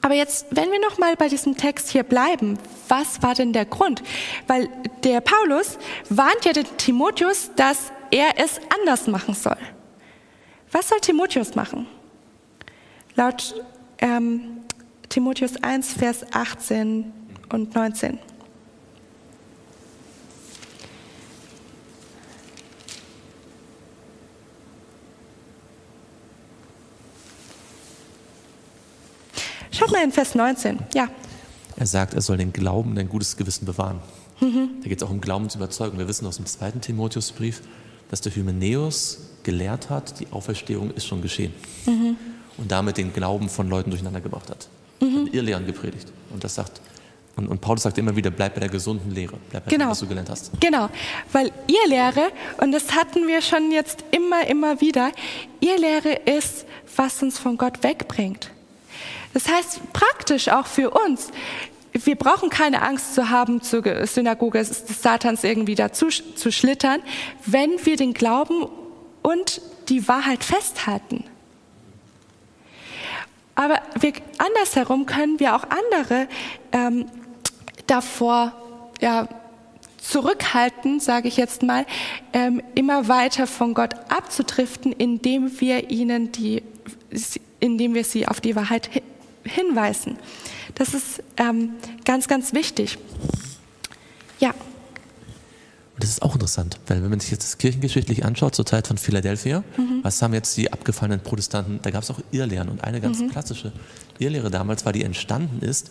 [0.01, 3.65] Aber jetzt, wenn wir noch mal bei diesem Text hier bleiben, was war denn der
[3.65, 4.03] Grund?
[4.45, 4.69] Weil
[5.03, 9.57] der Paulus warnt ja den Timotheus, dass er es anders machen soll.
[10.71, 11.87] Was soll Timotheus machen?
[13.15, 13.55] Laut
[13.99, 14.57] ähm,
[15.09, 17.11] Timotheus 1, Vers 18
[17.49, 18.19] und 19.
[29.71, 30.79] Schaut mal in Vers 19.
[30.93, 31.09] Ja.
[31.75, 33.99] Er sagt, er soll den Glauben und ein gutes Gewissen bewahren.
[34.39, 34.69] Mhm.
[34.81, 35.97] Da geht es auch um Glaubensüberzeugung.
[35.97, 37.61] Wir wissen aus dem zweiten Timotheusbrief,
[38.09, 41.53] dass der Hymenäus gelehrt hat, die Auferstehung ist schon geschehen.
[41.85, 42.15] Mhm.
[42.57, 44.69] Und damit den Glauben von Leuten durcheinander gebracht hat.
[45.01, 45.27] Mhm.
[45.33, 46.07] Irrlehren gepredigt.
[46.31, 46.79] Und das sagt,
[47.37, 49.85] und, und, Paulus sagt immer wieder, bleib bei der gesunden Lehre, bleib bei genau.
[49.85, 50.51] dem, was du gelernt hast.
[50.61, 50.89] Genau,
[51.31, 55.11] weil ihr Lehre, und das hatten wir schon jetzt immer, immer wieder,
[55.59, 56.65] ihr Lehre ist,
[56.95, 58.51] was uns von Gott wegbringt.
[59.33, 61.31] Das heißt praktisch auch für uns,
[61.91, 67.01] wir brauchen keine Angst zu haben, zur Synagoge des Satans irgendwie dazu zu schlittern,
[67.45, 68.67] wenn wir den Glauben
[69.21, 71.23] und die Wahrheit festhalten.
[73.55, 76.27] Aber wir, andersherum können wir auch andere
[76.73, 77.05] ähm,
[77.87, 78.53] davor
[79.01, 79.27] ja,
[80.01, 81.85] zurückhalten, sage ich jetzt mal,
[82.33, 86.63] ähm, immer weiter von Gott abzudriften, indem wir ihnen die,
[87.59, 88.89] indem wir sie auf die Wahrheit
[89.43, 90.17] hinweisen.
[90.75, 91.71] Das ist ähm,
[92.03, 92.97] ganz, ganz wichtig.
[94.39, 94.49] Ja.
[94.49, 98.85] Und das ist auch interessant, weil wenn man sich jetzt das kirchengeschichtlich anschaut, zur Zeit
[98.85, 99.99] von Philadelphia, mhm.
[100.03, 103.31] was haben jetzt die abgefallenen Protestanten, da gab es auch Irrlehren und eine ganz mhm.
[103.31, 103.71] klassische
[104.19, 105.89] Irrlehre damals war, die entstanden ist,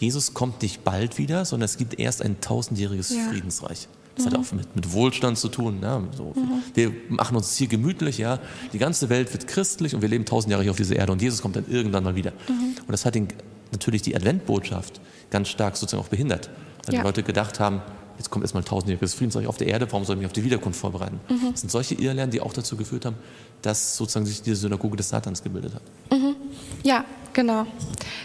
[0.00, 3.28] Jesus kommt nicht bald wieder, sondern es gibt erst ein tausendjähriges ja.
[3.28, 3.86] Friedensreich.
[4.16, 4.30] Das mhm.
[4.30, 5.80] hat auch mit, mit, Wohlstand zu tun.
[5.82, 6.32] Ja, so.
[6.34, 6.62] mhm.
[6.74, 8.40] Wir machen uns hier gemütlich, ja.
[8.72, 11.20] Die ganze Welt wird christlich und wir leben tausend Jahre hier auf dieser Erde und
[11.20, 12.32] Jesus kommt dann irgendwann mal wieder.
[12.48, 12.76] Mhm.
[12.80, 13.28] Und das hat den,
[13.72, 16.50] natürlich die Adventbotschaft ganz stark sozusagen auch behindert.
[16.86, 17.00] Weil ja.
[17.00, 17.82] die Leute gedacht haben,
[18.16, 20.44] jetzt kommt erstmal ein tausendjähriges Friedensreich auf der Erde, warum soll ich mich auf die
[20.44, 21.20] Wiederkunft vorbereiten?
[21.28, 21.52] Mhm.
[21.52, 23.16] Das sind solche Irrlernen, die auch dazu geführt haben,
[23.60, 25.82] dass sozusagen sich diese Synagoge des Satans gebildet hat.
[26.10, 26.36] Mhm.
[26.82, 27.66] Ja, genau.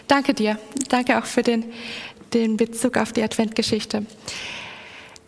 [0.07, 0.59] Danke dir.
[0.89, 1.65] Danke auch für den,
[2.33, 4.05] den Bezug auf die Adventgeschichte.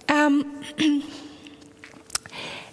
[0.07, 0.45] Ähm,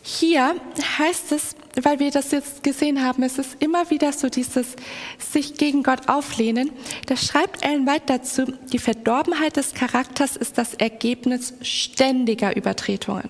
[0.03, 0.55] hier
[0.99, 4.77] heißt es, weil wir das jetzt gesehen haben, es ist immer wieder so dieses
[5.19, 6.71] sich gegen Gott auflehnen.
[7.07, 13.29] Da schreibt Ellen White dazu, die Verdorbenheit des Charakters ist das Ergebnis ständiger Übertretungen.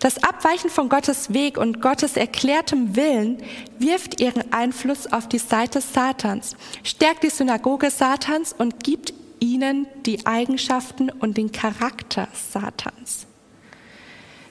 [0.00, 3.38] Das Abweichen von Gottes Weg und Gottes erklärtem Willen
[3.78, 10.26] wirft ihren Einfluss auf die Seite Satans, stärkt die Synagoge Satans und gibt ihnen die
[10.26, 13.26] Eigenschaften und den Charakter Satans.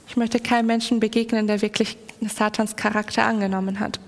[0.07, 3.99] Ich möchte keinem Menschen begegnen, der wirklich Satans Charakter angenommen hat.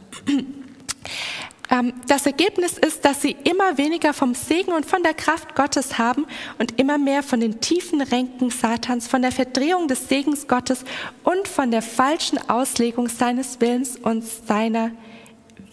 [1.70, 5.98] Ähm, das Ergebnis ist, dass sie immer weniger vom Segen und von der Kraft Gottes
[5.98, 6.26] haben
[6.60, 10.86] und immer mehr von den tiefen Ränken Satans, von der Verdrehung des Segens Gottes
[11.24, 14.92] und von der falschen Auslegung seines Willens und seiner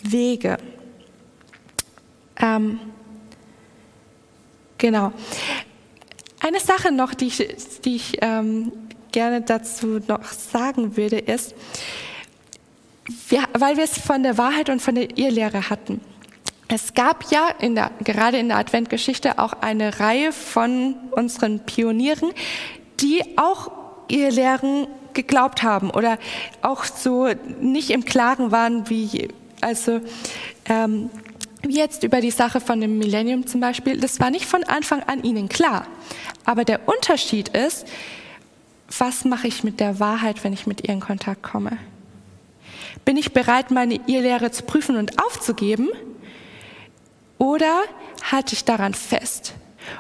[0.03, 0.57] Wege.
[2.41, 2.81] Ähm,
[4.83, 5.13] Genau.
[6.41, 7.37] Eine Sache noch, die ich,
[7.85, 8.73] die ich ähm,
[9.13, 11.55] gerne dazu noch sagen würde, ist,
[13.33, 16.01] wir, weil wir es von der Wahrheit und von der Irrlehre hatten.
[16.69, 22.31] Es gab ja in der, gerade in der Adventgeschichte auch eine Reihe von unseren Pionieren,
[23.01, 23.73] die auch
[24.09, 26.19] Irrlehren geglaubt haben oder
[26.63, 27.29] auch so
[27.61, 29.29] nicht im Klaren waren, wie
[29.61, 30.01] also
[30.67, 31.11] ähm,
[31.69, 35.23] jetzt über die Sache von dem Millennium zum Beispiel, das war nicht von Anfang an
[35.23, 35.87] ihnen klar.
[36.45, 37.87] Aber der Unterschied ist,
[38.99, 41.79] was mache ich mit der Wahrheit, wenn ich mit ihr in Kontakt komme?
[43.05, 45.89] Bin ich bereit, meine Irrlehre zu prüfen und aufzugeben?
[47.39, 47.83] Oder
[48.31, 49.55] halte ich daran fest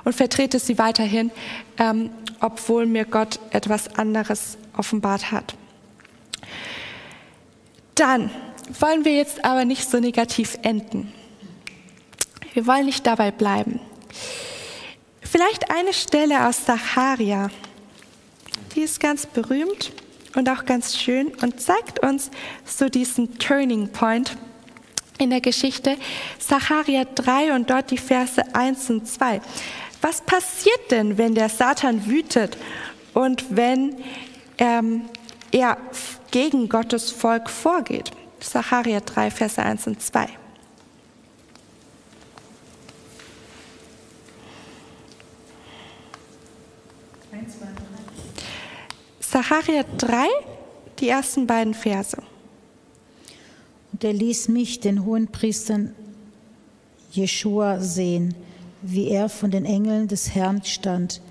[0.04, 1.30] und vertrete sie weiterhin,
[1.78, 5.54] ähm, obwohl mir Gott etwas anderes offenbart hat?
[7.94, 8.30] Dann
[8.80, 11.12] wollen wir jetzt aber nicht so negativ enden.
[12.54, 13.80] Wir wollen nicht dabei bleiben.
[15.20, 17.48] Vielleicht eine Stelle aus Sacharia.
[18.74, 19.92] Die ist ganz berühmt
[20.34, 22.30] und auch ganz schön und zeigt uns
[22.64, 24.36] so diesen Turning Point
[25.18, 25.96] in der Geschichte.
[26.38, 29.40] Sacharia 3 und dort die Verse 1 und 2.
[30.00, 32.56] Was passiert denn, wenn der Satan wütet
[33.14, 33.96] und wenn
[34.58, 35.02] ähm,
[35.52, 35.76] er
[36.30, 38.10] gegen Gottes Volk vorgeht?
[38.40, 40.26] Sacharia 3, Verse 1 und 2.
[49.32, 50.26] Zacharia 3,
[50.98, 52.18] die ersten beiden Verse.
[53.90, 55.94] Und er ließ mich, den hohen Priestern
[57.12, 58.34] Jeschua, sehen,
[58.82, 61.22] wie er von den Engeln des Herrn stand.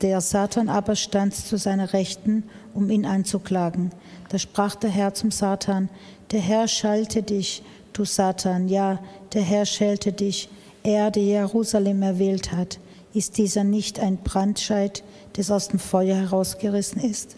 [0.00, 3.90] Der Satan aber stand zu seiner Rechten, um ihn anzuklagen.
[4.30, 5.90] Da sprach der Herr zum Satan,
[6.30, 7.62] der Herr schalte dich,
[7.92, 9.00] du Satan, ja,
[9.34, 10.48] der Herr schelte dich,
[10.82, 12.78] er, der Jerusalem erwählt hat.
[13.14, 15.02] Ist dieser nicht ein Brandscheid,
[15.34, 17.36] das aus dem Feuer herausgerissen ist?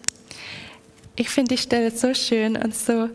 [1.15, 3.09] Ich finde die Stelle so schön und so,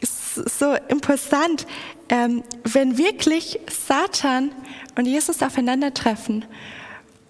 [0.00, 1.66] so imposant,
[2.08, 4.52] ähm, wenn wirklich Satan
[4.96, 6.44] und Jesus aufeinandertreffen.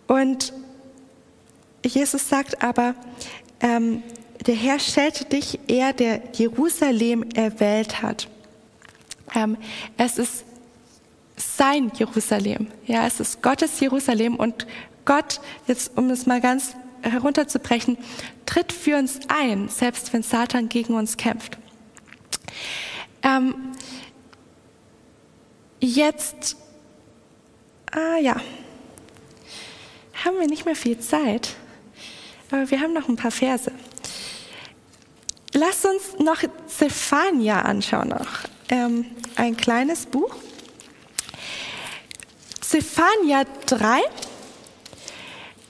[0.07, 0.53] Und
[1.85, 2.95] Jesus sagt aber,
[3.61, 4.03] ähm,
[4.47, 8.29] der Herr schelte dich, er, der Jerusalem erwählt hat.
[9.35, 9.57] Ähm,
[9.97, 10.45] es ist
[11.37, 12.69] sein Jerusalem.
[12.87, 14.67] Ja, es ist Gottes Jerusalem und
[15.05, 17.99] Gott, jetzt um es mal ganz herunterzubrechen,
[18.47, 21.59] tritt für uns ein, selbst wenn Satan gegen uns kämpft.
[23.23, 23.55] Ähm,
[25.81, 26.57] jetzt,
[27.93, 28.37] ah ja,
[30.25, 31.55] haben wir nicht mehr viel Zeit,
[32.51, 33.71] aber wir haben noch ein paar Verse.
[35.53, 38.27] Lass uns noch Zephania anschauen, noch
[38.69, 39.07] ähm,
[39.37, 40.35] ein kleines Buch.
[42.69, 44.01] Zephania 3,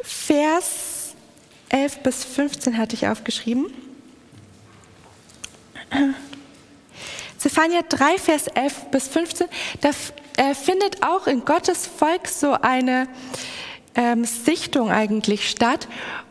[0.03, 1.15] Vers
[1.69, 3.67] 11 bis 15 hatte ich aufgeschrieben.
[7.37, 9.47] Zephania 3, Vers 11 bis 15,
[9.83, 9.91] da
[10.55, 13.09] findet auch in Gottes Volk so eine
[13.95, 15.89] ähm, Sichtung eigentlich statt.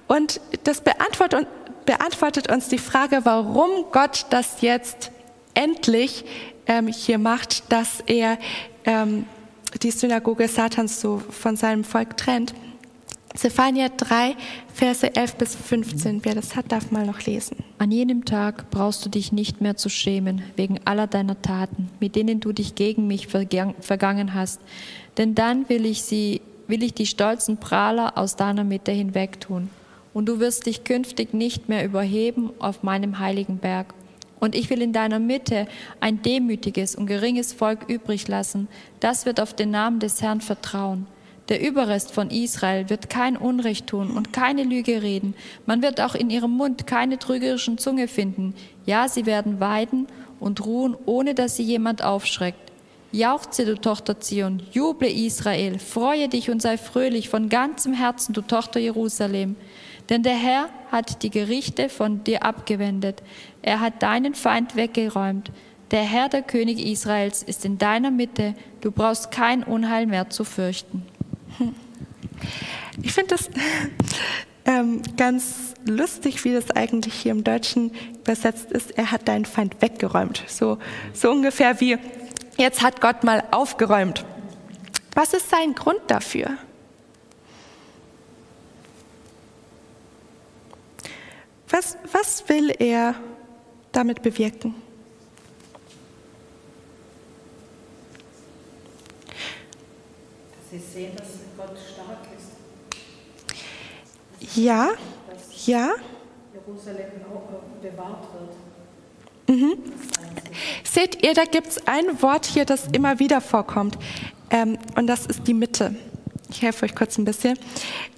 [0.07, 1.47] Und das beantwortet,
[1.86, 5.11] beantwortet, uns die Frage, warum Gott das jetzt
[5.53, 6.26] endlich
[6.66, 8.39] ähm, hier macht, dass er
[8.86, 9.28] ähm,
[9.80, 12.54] die Synagoge Satans so von seinem Volk trennt.
[13.36, 14.36] Zephania 3,
[14.74, 16.24] Verse 11 bis 15.
[16.24, 17.58] Wer das hat, darf mal noch lesen.
[17.78, 22.16] An jenem Tag brauchst du dich nicht mehr zu schämen wegen aller deiner Taten, mit
[22.16, 24.62] denen du dich gegen mich vergangen hast.
[25.18, 29.70] Denn dann will ich sie, will ich die stolzen Prahler aus deiner Mitte hinwegtun.
[30.14, 33.94] Und du wirst dich künftig nicht mehr überheben auf meinem heiligen Berg.
[34.46, 35.68] Und ich will in deiner Mitte
[36.02, 38.68] ein demütiges und geringes Volk übrig lassen,
[39.00, 41.08] das wird auf den Namen des Herrn vertrauen.
[41.50, 45.34] Der Überrest von Israel wird kein Unrecht tun und keine Lüge reden.
[45.66, 48.54] Man wird auch in ihrem Mund keine trügerischen Zunge finden.
[48.86, 50.06] Ja, sie werden weiden
[50.39, 52.72] und ruhen, ohne dass sie jemand aufschreckt.
[53.12, 58.41] Jauchze, du Tochter Zion, juble Israel, freue dich und sei fröhlich von ganzem Herzen, du
[58.41, 59.56] Tochter Jerusalem.
[60.10, 63.24] Denn der Herr hat die Gerichte von dir abgewendet.
[63.66, 65.51] Er hat deinen Feind weggeräumt.
[65.89, 68.53] Der Herr, der König Israels, ist in deiner Mitte.
[68.82, 71.03] Du brauchst kein Unheil mehr zu fürchten.
[73.01, 73.49] Ich finde das
[74.66, 78.95] ähm, ganz lustig, wie das eigentlich hier im Deutschen übersetzt ist.
[78.99, 80.43] Er hat deinen Feind weggeräumt.
[80.45, 80.78] So,
[81.13, 81.97] so ungefähr wie,
[82.57, 84.26] jetzt hat Gott mal aufgeräumt.
[85.16, 86.51] Was ist sein Grund dafür?
[91.68, 93.16] Was, was will er
[93.96, 94.76] damit bewirken?
[100.72, 102.56] Sie sehen, dass Gott stark ist.
[104.58, 104.89] Ja,
[105.66, 105.91] ja.
[106.54, 107.06] Jerusalem
[107.82, 109.60] bewahrt wird.
[109.60, 109.78] Mhm.
[110.84, 113.98] Seht ihr, da gibt es ein Wort hier, das immer wieder vorkommt.
[114.50, 115.96] Ähm, und das ist die Mitte.
[116.50, 117.58] Ich helfe euch kurz ein bisschen.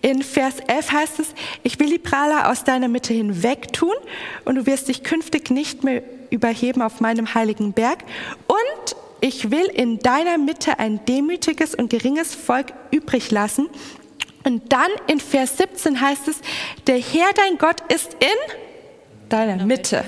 [0.01, 1.27] In Vers 11 heißt es,
[1.63, 3.93] ich will die Prahler aus deiner Mitte hinweg tun
[4.45, 8.03] und du wirst dich künftig nicht mehr überheben auf meinem heiligen Berg.
[8.47, 13.69] Und ich will in deiner Mitte ein demütiges und geringes Volk übrig lassen.
[14.43, 16.41] Und dann in Vers 17 heißt es,
[16.85, 20.03] der Herr dein Gott ist in deiner Mitte.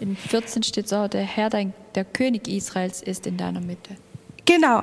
[0.00, 3.96] In 14 steht so, der Herr dein, der König Israels ist in deiner Mitte.
[4.50, 4.82] Genau.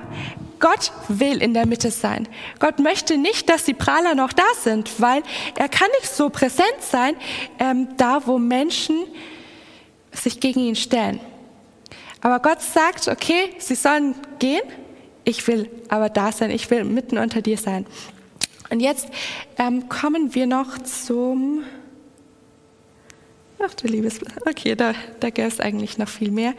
[0.59, 2.25] Gott will in der Mitte sein.
[2.59, 5.23] Gott möchte nicht, dass die Prahler noch da sind, weil
[5.55, 7.15] er kann nicht so präsent sein,
[7.59, 8.95] ähm, da wo Menschen
[10.13, 11.19] sich gegen ihn stellen.
[12.21, 14.61] Aber Gott sagt, okay, sie sollen gehen,
[15.25, 17.85] ich will aber da sein, ich will mitten unter dir sein.
[18.69, 19.09] Und jetzt
[19.57, 21.63] ähm, kommen wir noch zum,
[23.59, 26.53] ach du liebes, okay, da, da gäbe es eigentlich noch viel mehr.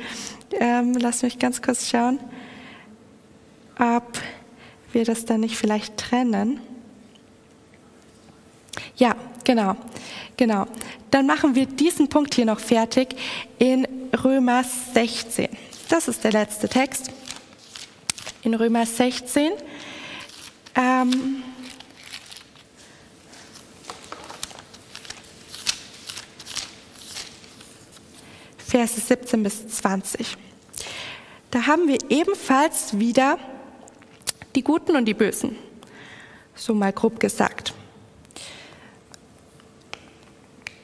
[0.53, 2.21] Ähm, lass mich ganz kurz schauen,
[3.79, 4.19] ob
[4.93, 6.61] wir das dann nicht vielleicht trennen.
[8.97, 9.15] Ja,
[9.45, 9.77] genau,
[10.37, 10.67] genau.
[11.11, 13.15] Dann machen wir diesen Punkt hier noch fertig
[13.59, 13.87] in
[14.25, 15.49] Römer 16.
[15.89, 17.11] Das ist der letzte Text.
[18.43, 19.53] In Römer 16.
[20.75, 21.43] Ähm,
[28.59, 30.37] Verse 17 bis 20.
[31.51, 33.39] Da haben wir ebenfalls wieder
[34.59, 35.55] Die Guten und die Bösen.
[36.57, 37.73] So mal grob gesagt.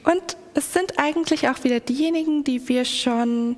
[0.05, 3.57] Und es sind eigentlich auch wieder diejenigen, die wir schon,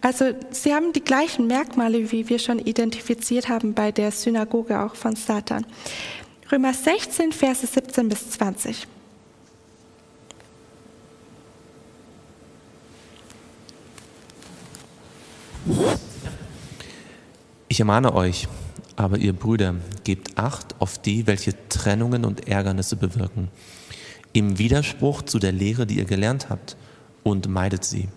[0.00, 4.94] also sie haben die gleichen Merkmale, wie wir schon identifiziert haben bei der Synagoge auch
[4.94, 5.66] von Satan.
[6.52, 8.86] Römer 16, Verse 17 bis 20.
[17.66, 18.46] Ich ermahne euch,
[18.96, 23.48] aber ihr Brüder, gebt Acht auf die, welche Trennungen und Ärgernisse bewirken
[24.36, 26.76] im Widerspruch zu der Lehre, die ihr gelernt habt,
[27.22, 28.08] und meidet sie.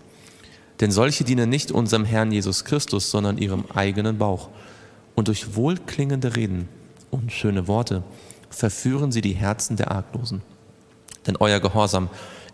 [0.82, 4.50] Denn solche dienen nicht unserem Herrn Jesus Christus, sondern ihrem eigenen Bauch.
[5.16, 6.68] Und durch wohlklingende Reden
[7.10, 8.04] und schöne Worte
[8.50, 10.42] verführen sie die Herzen der Arglosen.
[11.26, 12.10] Denn euer Gehorsam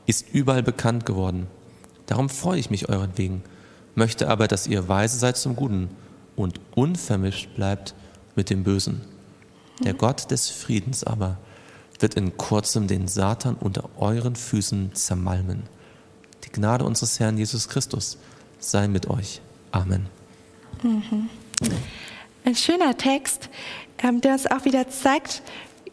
[0.06, 1.48] ist überall bekannt geworden.
[2.06, 3.42] Darum freue ich mich euretwegen,
[3.96, 5.90] möchte aber, dass ihr weise seid zum Guten
[6.36, 7.96] und unvermischt bleibt
[8.36, 9.02] mit dem Bösen.
[9.84, 11.38] Der Gott des Friedens aber
[12.00, 15.64] wird in kurzem den Satan unter euren Füßen zermalmen.
[16.44, 18.18] Die Gnade unseres Herrn Jesus Christus
[18.60, 19.42] sei mit euch.
[19.72, 20.08] Amen.
[20.84, 21.30] Mhm.
[22.44, 23.50] Ein schöner Text,
[24.00, 25.42] ähm, der uns auch wieder zeigt,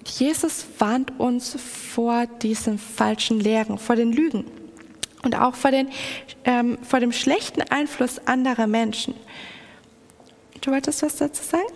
[0.05, 4.45] Jesus warnt uns vor diesen falschen Lehren, vor den Lügen
[5.22, 5.88] und auch vor, den,
[6.45, 9.14] ähm, vor dem schlechten Einfluss anderer Menschen.
[10.61, 11.72] Du wolltest was dazu sagen?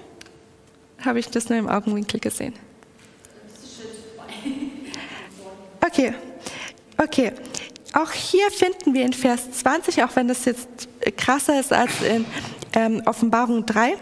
[1.06, 2.52] Habe ich das nur im Augenwinkel gesehen?
[5.80, 6.12] Okay,
[6.98, 7.32] okay.
[7.92, 10.68] Auch hier finden wir in Vers 20, auch wenn das jetzt
[11.16, 12.26] krasser ist als in
[12.74, 13.96] ähm, Offenbarung 3,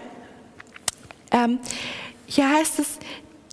[1.31, 1.59] ähm,
[2.27, 2.99] hier heißt es,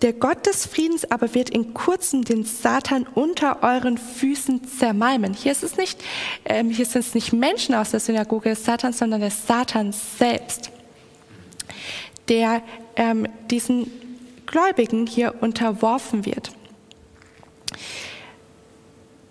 [0.00, 5.34] der Gott des Friedens aber wird in kurzem den Satan unter euren Füßen zermalmen.
[5.34, 6.02] Hier, ist es nicht,
[6.44, 10.70] ähm, hier sind es nicht Menschen aus der Synagoge des Satans, sondern der Satan selbst,
[12.28, 12.62] der
[12.96, 13.90] ähm, diesen
[14.46, 16.52] Gläubigen hier unterworfen wird.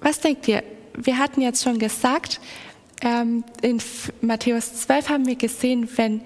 [0.02, 0.64] Was denkt ihr?
[0.96, 2.40] Wir hatten jetzt schon gesagt,
[3.02, 3.82] ähm, in
[4.22, 6.22] Matthäus 12 haben wir gesehen, wenn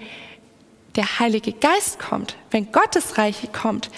[0.95, 3.89] der Heilige Geist kommt, wenn Gottes Reich kommt,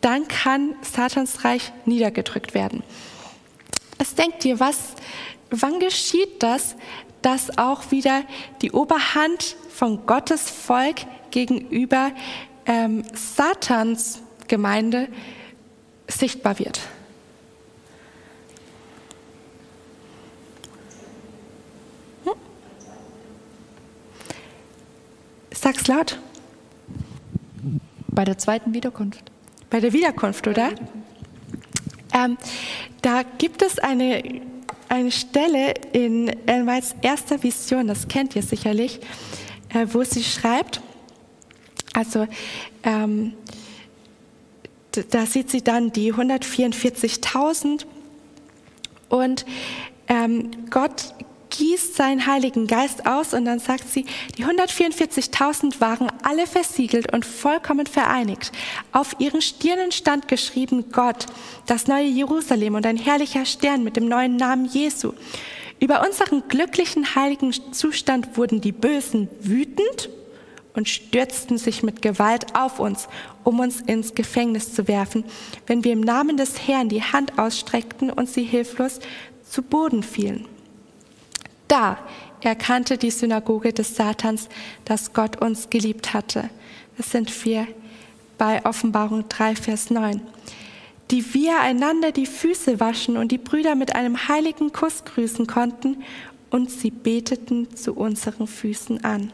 [0.00, 2.82] dann kann Satans Reich niedergedrückt werden.
[3.98, 4.94] Was denkt ihr, was,
[5.50, 6.76] wann geschieht das,
[7.22, 8.22] dass auch wieder
[8.60, 10.96] die Oberhand von Gottes Volk
[11.30, 12.12] gegenüber
[12.66, 15.08] ähm, Satans Gemeinde
[16.08, 16.80] sichtbar wird?
[25.64, 26.18] Sag's laut.
[28.08, 29.32] Bei der zweiten Wiederkunft.
[29.70, 30.72] Bei der Wiederkunft, oder?
[32.12, 32.36] Ähm,
[33.00, 34.42] da gibt es eine,
[34.90, 39.00] eine Stelle in Elmals erster Vision, das kennt ihr sicherlich,
[39.70, 40.82] äh, wo sie schreibt,
[41.94, 42.26] also
[42.82, 43.32] ähm,
[45.10, 47.86] da sieht sie dann die 144.000
[49.08, 49.46] und
[50.08, 51.14] ähm, Gott
[51.50, 57.24] gießt seinen Heiligen Geist aus und dann sagt sie, die 144.000 waren alle versiegelt und
[57.24, 58.50] vollkommen vereinigt.
[58.92, 61.26] Auf ihren Stirnen stand geschrieben Gott,
[61.66, 65.12] das neue Jerusalem und ein herrlicher Stern mit dem neuen Namen Jesu.
[65.80, 70.08] Über unseren glücklichen heiligen Zustand wurden die Bösen wütend
[70.74, 73.08] und stürzten sich mit Gewalt auf uns,
[73.44, 75.24] um uns ins Gefängnis zu werfen,
[75.66, 79.00] wenn wir im Namen des Herrn die Hand ausstreckten und sie hilflos
[79.48, 80.46] zu Boden fielen.
[81.68, 81.98] Da
[82.40, 84.48] erkannte die Synagoge des Satans,
[84.84, 86.50] dass Gott uns geliebt hatte.
[86.96, 87.66] Das sind wir
[88.36, 90.20] bei Offenbarung 3, Vers 9.
[91.10, 96.02] Die wir einander die Füße waschen und die Brüder mit einem heiligen Kuss grüßen konnten
[96.50, 99.32] und sie beteten zu unseren Füßen an.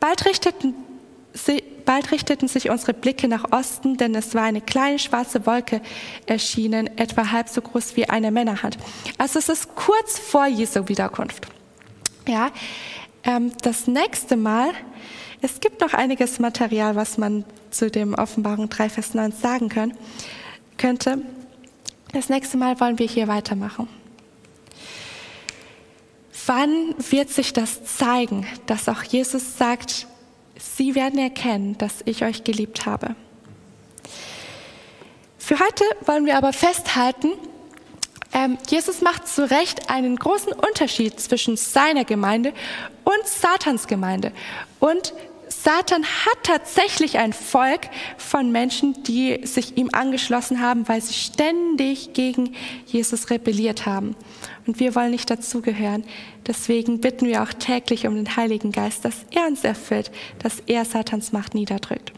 [0.00, 0.74] Bald richteten
[1.84, 5.80] Bald richteten sich unsere Blicke nach Osten, denn es war eine kleine schwarze Wolke
[6.26, 8.78] erschienen, etwa halb so groß wie eine Männerhand.
[9.18, 11.46] Also es ist kurz vor Jesu Wiederkunft.
[12.28, 12.50] Ja,
[13.24, 14.70] ähm, das nächste Mal,
[15.40, 19.96] es gibt noch einiges Material, was man zu dem Offenbarung 3, Vers 9 sagen können,
[20.78, 21.18] könnte.
[22.12, 23.88] Das nächste Mal wollen wir hier weitermachen.
[26.46, 30.06] Wann wird sich das zeigen, dass auch Jesus sagt,
[30.58, 33.16] Sie werden erkennen, dass ich euch geliebt habe.
[35.38, 37.32] Für heute wollen wir aber festhalten,
[38.32, 42.52] ähm, Jesus macht zu Recht einen großen Unterschied zwischen seiner Gemeinde
[43.04, 44.32] und Satans Gemeinde.
[44.80, 45.12] Und
[45.48, 47.82] Satan hat tatsächlich ein Volk
[48.16, 52.54] von Menschen, die sich ihm angeschlossen haben, weil sie ständig gegen
[52.86, 54.16] Jesus rebelliert haben.
[54.66, 56.04] Und wir wollen nicht dazugehören.
[56.46, 60.84] Deswegen bitten wir auch täglich um den Heiligen Geist, dass er uns erfüllt, dass er
[60.84, 62.12] Satans Macht niederdrückt.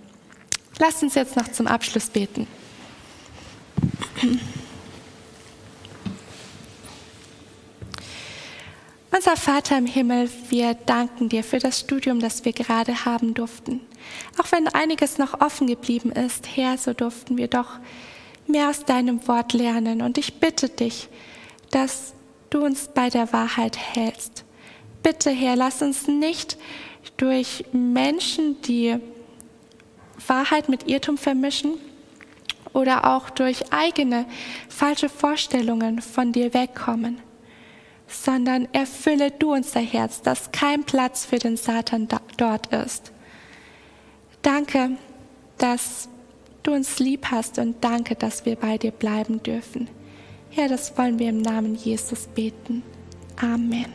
[0.78, 2.46] Lass uns jetzt noch zum Abschluss beten.
[9.10, 13.80] Unser Vater im Himmel, wir danken dir für das Studium, das wir gerade haben durften.
[14.38, 17.78] Auch wenn einiges noch offen geblieben ist, Herr, so durften wir doch
[18.48, 20.02] mehr aus deinem Wort lernen.
[20.02, 21.08] Und ich bitte dich,
[21.70, 22.12] dass
[22.54, 24.44] du uns bei der Wahrheit hältst.
[25.02, 26.56] Bitte, Herr, lass uns nicht
[27.16, 28.96] durch Menschen, die
[30.26, 31.74] Wahrheit mit Irrtum vermischen
[32.72, 34.26] oder auch durch eigene
[34.68, 37.20] falsche Vorstellungen von dir wegkommen
[38.06, 43.12] sondern erfülle du unser Herz, dass kein Platz für den Satan dort ist.
[44.42, 44.92] Danke,
[45.58, 46.08] dass
[46.62, 49.88] du uns lieb hast und danke, dass wir bei dir bleiben dürfen.
[50.56, 52.84] Herr, das wollen wir im Namen Jesus beten.
[53.40, 53.92] Amen.